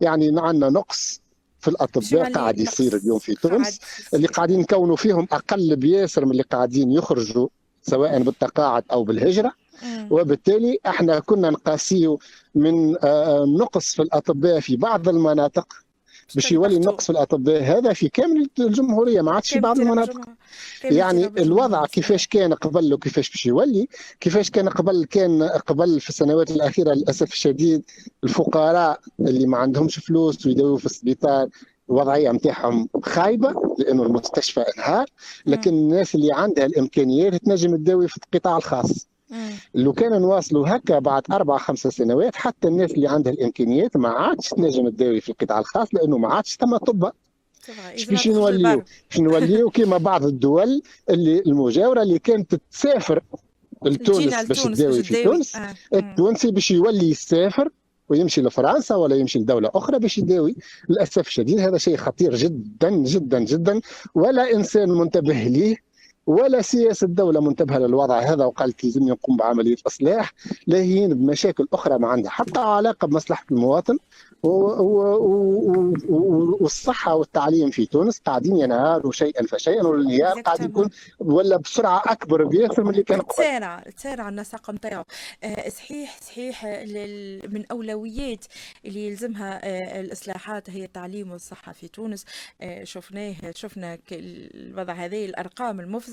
يعني 0.01 0.31
عندنا 0.39 0.69
نقص 0.69 1.21
في 1.59 1.67
الأطباء 1.67 2.31
قاعد 2.31 2.59
يصير 2.59 2.95
اليوم 2.95 3.19
في 3.19 3.33
تونس. 3.35 3.79
اللي 4.13 4.27
قاعدين 4.27 4.59
نكونوا 4.59 4.95
فيهم 4.95 5.27
أقل 5.31 5.75
بياسر 5.75 6.25
من 6.25 6.31
اللي 6.31 6.43
قاعدين 6.43 6.91
يخرجوا 6.91 7.47
سواء 7.81 8.23
بالتقاعد 8.23 8.83
أو 8.91 9.03
بالهجرة. 9.03 9.53
وبالتالي 10.09 10.79
إحنا 10.85 11.19
كنا 11.19 11.49
نقاسيه 11.49 12.17
من 12.55 12.95
آه، 12.95 12.97
آه، 13.03 13.45
نقص 13.45 13.95
في 13.95 14.01
الأطباء 14.01 14.59
في 14.59 14.75
بعض 14.75 15.09
المناطق 15.09 15.73
باش 16.35 16.51
يولي 16.51 16.75
النقص 16.75 17.03
في 17.05 17.09
الأطباء. 17.09 17.63
هذا 17.63 17.93
في 17.93 18.09
كامل 18.09 18.49
الجمهورية 18.59 19.21
ما 19.21 19.31
عادش 19.31 19.53
في 19.53 19.59
بعض 19.59 19.79
المناطق. 19.79 20.19
يعني 20.83 21.25
الوضع 21.27 21.85
كيفاش 21.85 22.27
كان 22.27 22.53
قبل 22.53 22.93
وكيفاش 22.93 23.29
باش 23.29 23.45
يولي 23.45 23.87
كيفاش 24.19 24.49
كان 24.49 24.69
قبل 24.69 25.05
كان 25.05 25.43
قبل 25.43 25.99
في 25.99 26.09
السنوات 26.09 26.51
الأخيرة 26.51 26.93
للأسف 26.93 27.31
الشديد 27.33 27.83
الفقراء 28.23 28.99
اللي 29.19 29.47
ما 29.47 29.57
عندهمش 29.57 29.99
فلوس 29.99 30.45
ويداووا 30.45 30.77
في 30.77 30.85
السبيطار 30.85 31.47
الوضعية 31.89 32.31
نتاعهم 32.31 32.89
خايبة 33.03 33.75
لأنه 33.79 34.03
المستشفى 34.03 34.61
انهار 34.61 35.05
لكن 35.45 35.73
الناس 35.73 36.15
اللي 36.15 36.33
عندها 36.33 36.65
الإمكانيات 36.65 37.35
تنجم 37.35 37.75
تداوي 37.75 38.07
في 38.07 38.17
القطاع 38.17 38.57
الخاص. 38.57 39.07
لو 39.75 39.93
كان 39.93 40.21
نواصلوا 40.21 40.75
هكا 40.75 40.99
بعد 40.99 41.23
أربع 41.31 41.57
خمس 41.57 41.79
سنوات 41.79 42.35
حتى 42.35 42.67
الناس 42.67 42.91
اللي 42.91 43.07
عندها 43.07 43.33
الإمكانيات 43.33 43.97
ما 43.97 44.09
عادش 44.09 44.49
تنجم 44.49 44.89
تداوي 44.89 45.21
في 45.21 45.29
القطاع 45.29 45.59
الخاص 45.59 45.87
لأنه 45.93 46.17
ما 46.17 46.27
عادش 46.27 46.57
ثم 46.57 46.77
طب 46.77 47.11
باش 48.09 48.27
نوليو؟ 48.27 48.83
باش 49.09 49.19
نوليو 49.25 49.69
كيما 49.69 49.97
بعض 49.97 50.25
الدول 50.25 50.81
اللي 51.09 51.39
المجاورة 51.39 52.01
اللي 52.01 52.19
كانت 52.19 52.55
تسافر 52.71 53.23
لتونس 53.85 54.45
باش 54.45 54.63
تداوي 54.63 55.03
في 55.03 55.23
تونس. 55.23 55.55
آه. 55.55 55.75
التونسي 55.93 56.51
باش 56.51 56.71
يولي 56.71 57.09
يسافر 57.09 57.69
ويمشي 58.09 58.41
لفرنسا 58.41 58.95
ولا 58.95 59.15
يمشي 59.15 59.39
لدولة 59.39 59.71
أخرى 59.75 59.99
باش 59.99 60.17
يداوي. 60.17 60.55
للأسف 60.89 61.27
الشديد 61.27 61.59
هذا 61.59 61.77
شيء 61.77 61.97
خطير 61.97 62.35
جدا 62.35 62.89
جدا 62.89 63.39
جدا. 63.39 63.81
ولا 64.15 64.53
إنسان 64.55 64.89
منتبه 64.89 65.33
ليه. 65.33 65.90
ولا 66.27 66.61
سياسة 66.61 67.05
الدولة 67.05 67.41
منتبهة 67.41 67.77
للوضع 67.77 68.19
هذا 68.19 68.45
وقالت 68.45 68.83
لازم 68.83 69.03
نقوم 69.09 69.37
بعملية 69.37 69.75
إصلاح 69.87 70.33
لاهين 70.67 71.13
بمشاكل 71.13 71.67
أخرى 71.73 71.99
ما 71.99 72.07
عندها 72.07 72.31
حتى 72.31 72.59
علاقة 72.59 73.07
بمصلحة 73.07 73.45
المواطن 73.51 73.97
والصحة 76.61 77.15
والتعليم 77.15 77.69
في 77.71 77.85
تونس 77.85 78.19
قاعدين 78.19 78.57
ينهاروا 78.57 79.11
شيئا 79.11 79.43
فشيئا 79.47 79.83
والانهيار 79.83 80.41
قاعد 80.41 80.61
يكون 80.61 80.89
ولا 81.19 81.57
بسرعة 81.57 82.03
أكبر 82.05 82.43
بياسر 82.43 82.83
من 82.83 82.89
اللي 82.89 83.03
كان 83.03 83.21
قبل. 83.21 83.33
تسارع 83.35 83.79
تسارع 83.97 84.29
النسق 84.29 84.69
نتاعو 84.71 85.03
صحيح 85.69 86.19
صحيح 86.21 86.65
من 87.49 87.65
أولويات 87.71 88.45
اللي 88.85 89.07
يلزمها 89.07 89.59
آه، 89.63 90.01
الإصلاحات 90.01 90.69
هي 90.69 90.85
التعليم 90.85 91.31
والصحة 91.31 91.71
في 91.71 91.87
تونس. 91.87 92.25
آه، 92.61 92.83
شفناه 92.83 93.35
شفنا 93.55 93.97
الوضع 94.11 94.93
هذه 94.93 95.25
الأرقام 95.25 95.79
المفزعة 95.79 96.10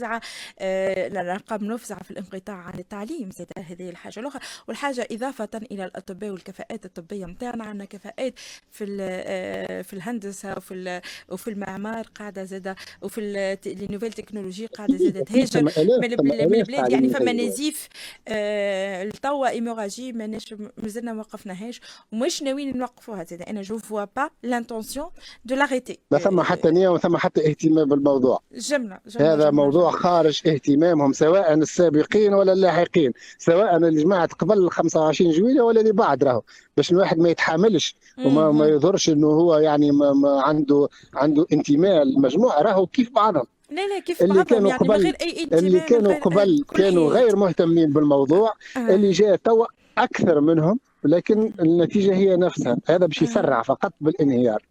الارقام 0.60 1.60
المفزعه 1.62 2.02
في 2.02 2.10
الانقطاع 2.10 2.56
عن 2.56 2.78
التعليم 2.78 3.30
زاد 3.30 3.46
هذه 3.58 3.90
الحاجة 3.90 4.20
الأخرى. 4.20 4.42
والحاجة 4.68 5.08
إضافة 5.12 5.48
إلى 5.72 5.84
الأطباء 5.84 6.30
والكفاءات 6.30 6.84
الطبيه 6.84 7.26
نتاعنا 7.26 7.64
عندنا 7.64 7.84
كفاءات 7.84 8.34
في 8.70 8.96
آه، 9.00 9.82
في 9.82 9.92
الهندسة 9.92 10.54
وفي 10.56 11.00
وفي 11.28 11.50
المعمار 11.50 12.06
قاعدة 12.06 12.44
زاده 12.44 12.76
وفي 13.02 13.20
ال 13.66 13.71
nouvelles 13.71 14.12
technologies 14.12 14.66
قاعدة 14.66 14.96
زاده 14.96 15.20
تهاجر 15.28 15.62
من 15.62 16.54
البلاد. 16.54 16.92
يعني 16.92 17.08
فما 17.08 17.32
نزيف 17.32 17.88
آه، 18.28 19.10
توا 19.22 19.48
hémorragie 19.48 20.12
ماناش 20.12 20.54
مازلنا 20.76 21.12
ما 21.12 21.20
وقفناهاش. 21.20 21.80
ومش 22.12 22.42
ناويين 22.42 22.78
نوقفوها 22.78 23.24
زاده 23.24 23.44
أنا 23.44 23.62
je 23.62 23.78
vois 23.78 24.04
pas 24.04 24.30
l'intention 24.42 25.10
de 25.44 25.54
l'arrêter 25.54 25.98
ما 26.10 26.18
ثم 26.18 26.40
حتى 26.40 26.70
نية 26.70 26.88
وما 26.88 26.98
ثم 26.98 27.16
حتى 27.16 27.50
اهتمام 27.50 27.88
بالموضوع. 27.88 28.42
جملة, 28.52 29.00
جملة 29.06 29.34
هذا 29.34 29.36
جملة 29.36 29.50
موضوع 29.50 29.87
خارج 29.90 30.42
اهتمامهم 30.46 31.12
سواء 31.12 31.54
السابقين 31.54 32.34
ولا 32.34 32.52
اللاحقين 32.52 33.12
سواء 33.38 33.76
الجماعه 33.76 34.26
قبل 34.26 34.70
25 34.70 35.30
جويلية 35.30 35.60
ولا 35.60 35.80
اللي 35.80 35.92
بعد 35.92 36.24
راهو. 36.24 36.42
باش 36.76 36.92
الواحد 36.92 37.18
ما 37.18 37.28
يتحاملش 37.28 37.96
وما 38.24 38.52
ما 38.52 38.66
يظهرش 38.66 39.08
إنه 39.08 39.26
هو 39.26 39.56
يعني 39.56 39.90
ما 39.90 40.12
ما 40.12 40.42
عنده 40.42 40.88
عنده 41.14 41.46
انتماء 41.52 42.02
للمجموعة 42.02 42.62
راهو 42.62 42.86
كيف 42.86 43.10
بعضهم. 43.10 43.46
لا 43.70 43.86
لا 43.86 43.98
كيف 43.98 44.22
اللي 44.22 44.44
كانوا 44.44 44.70
يعني 44.70 44.80
قبل 44.80 45.14
اللي 45.52 45.80
كانوا 45.80 46.14
قبل 46.14 46.64
كانوا 46.74 47.10
غير 47.10 47.36
مهتمين 47.36 47.92
بالموضوع 47.92 48.52
آه. 48.76 48.94
اللي 48.94 49.10
جاء 49.10 49.36
توا 49.36 49.66
أكثر 49.98 50.40
منهم 50.40 50.80
لكن 51.04 51.52
النتيجة 51.60 52.14
هي 52.14 52.36
نفسها. 52.36 52.76
هذا 52.86 53.06
باش 53.06 53.22
يسرع 53.22 53.62
فقط 53.62 53.92
بالانهيار 54.00 54.62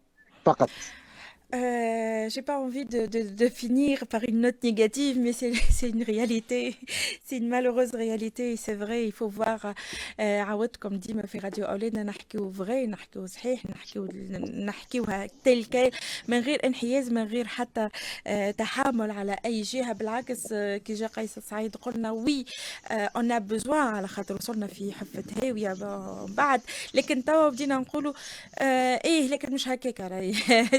فقط. 0.46 0.70
Euh, 2.27 2.29
j'ai 2.29 2.43
pas 2.43 2.59
envie 2.59 2.85
de, 2.85 3.01
de, 3.15 3.21
de, 3.43 3.49
finir 3.49 4.07
par 4.13 4.23
une 4.31 4.41
note 4.41 4.61
négative, 4.63 5.15
mais 5.25 5.33
c'est 5.33 5.89
une 5.95 6.03
réalité, 6.03 6.75
c'est 7.25 7.37
une 7.43 7.49
malheureuse 7.49 7.93
réalité. 7.95 8.57
C'est 8.57 8.75
vrai, 8.75 8.99
il 9.07 9.13
faut 9.13 9.29
voir. 9.29 9.75
عاود 10.19 10.77
comme 10.77 10.99
dit 10.99 11.27
في 11.27 11.39
راديو 11.39 11.65
أولادنا 11.65 12.03
نحكيو 12.03 12.51
فغي 12.53 12.87
نحكيو 12.87 13.27
صحيح 13.27 13.67
نحكيو 13.67 14.09
نحكيوها 14.55 15.27
تل 15.45 15.65
كيل 15.65 15.91
من 16.29 16.41
غير 16.41 16.67
انحياز 16.67 17.11
من 17.11 17.25
غير 17.25 17.47
حتى 17.47 17.89
تحامل 18.59 19.11
على 19.11 19.37
أي 19.45 19.63
جهة 19.63 19.93
بالعكس 19.93 20.49
كي 20.55 20.95
جا 20.95 21.07
قيس 21.07 21.39
سعيد 21.39 21.77
قلنا 21.77 22.11
وي 22.11 22.45
اون 22.91 23.33
ا 23.33 23.39
بوزوان 23.39 23.87
على 23.87 24.09
خاطر 24.09 24.35
وصلنا 24.35 24.67
في 24.67 24.93
حفة 24.93 25.25
هاوية 25.43 25.77
بعد 26.29 26.61
لكن 26.95 27.25
توا 27.25 27.49
بدينا 27.49 27.77
نقولوا 27.77 28.13
ايه 28.61 29.29
لكن 29.29 29.53
مش 29.55 29.69
هكاك 29.69 30.03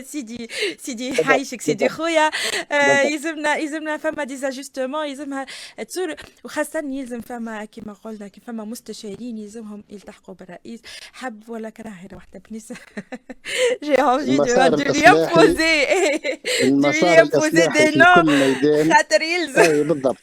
سيدي 0.06 0.50
سيدي 0.80 1.14
حيشك 1.39 1.61
سيدي 1.61 1.89
خويا 1.89 2.31
آه، 2.73 3.03
يلزمنا 3.03 3.57
يلزمنا 3.57 3.97
فما 3.97 4.25
des 4.25 4.42
ajustements 4.42 5.07
يلزمها 5.07 5.47
تصور 5.89 6.15
وخاصة 6.45 6.79
يلزم 6.79 7.21
فما 7.21 7.65
كما 7.65 7.93
قلنا 7.93 8.29
كي 8.29 8.41
فما 8.41 8.65
مستشارين 8.65 9.39
يلزمهم 9.39 9.85
يلتحقوا 9.91 10.35
بالرئيس 10.35 10.81
حب 11.13 11.49
ولا 11.49 11.71
كره 11.71 11.89
هنا 11.89 12.15
واحدة 12.15 12.43
بنسة 12.51 12.77
j'ai 13.85 13.95
envie 13.95 14.37
de 14.37 14.77
de 14.77 14.93
lui 14.93 15.09
imposer 15.09 15.85
de 16.65 16.91
lui 16.91 17.21
imposer 17.21 17.67
des 17.67 17.99
noms 17.99 18.95
خاطر 18.95 19.23
يلزم 19.23 19.89
بالضبط 19.89 20.23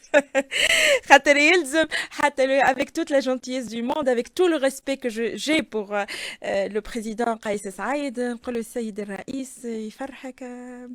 خاطر 1.08 1.36
يلزم 1.36 1.86
حتى 2.10 2.62
avec 2.62 2.92
toute 2.92 3.10
la 3.10 3.20
gentillesse 3.20 3.68
du 3.68 3.82
monde 3.82 4.08
avec 4.08 4.34
tout 4.34 4.48
le 4.48 4.56
respect 4.56 4.96
que 4.96 5.08
j'ai 5.44 5.62
pour 5.62 5.94
le 6.76 6.80
président 6.80 7.34
قيس 7.34 7.68
سعيد 7.68 8.20
نقول 8.20 8.54
له 8.54 8.60
السيد 8.60 9.00
الرئيس 9.00 9.64
يفرح 9.64 10.26
هكا 10.26 10.88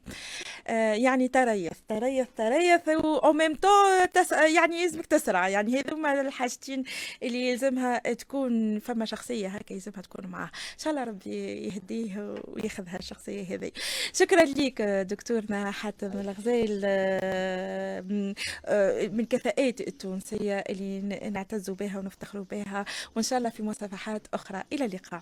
يعني 0.94 1.28
تريث 1.28 1.72
تريث 1.88 2.28
تريث 2.38 2.90
و 3.06 3.34
ميم 3.34 3.58
تس 4.14 4.32
يعني 4.32 4.84
يلزمك 4.84 5.06
تسرع. 5.06 5.48
يعني 5.48 5.80
هذوما 5.80 6.22
الحاجتين 6.22 6.84
اللي 7.24 7.50
يلزمها 7.50 7.98
تكون 7.98 8.80
فما 8.80 9.06
شخصية 9.06 9.48
هكا 9.48 9.74
يلزمها 9.74 10.02
تكون 10.02 10.28
معاه. 10.28 10.46
إن 10.74 10.80
شاء 10.80 10.92
الله 10.92 11.04
ربي 11.04 11.68
يهديه 11.68 12.36
وياخذها 12.48 12.98
الشخصية 12.98 13.56
هذه 13.56 13.72
شكرا 14.14 14.44
لك 14.44 14.82
دكتورنا 14.82 15.72
حاتم 15.72 16.12
الغزال 16.20 16.82
من 19.16 19.26
كفاءات 19.26 19.82
التونسية 19.82 20.58
اللي 20.70 21.02
نعتز 21.30 21.70
بها 21.70 22.00
ونفتخر 22.00 22.42
بها. 22.42 22.86
وإن 23.16 23.24
شاء 23.24 23.40
الله 23.40 23.50
في 23.50 23.64
مصافحات 23.64 24.28
أخرى. 24.34 24.64
إلى 24.74 24.86
اللقاء. 24.86 25.22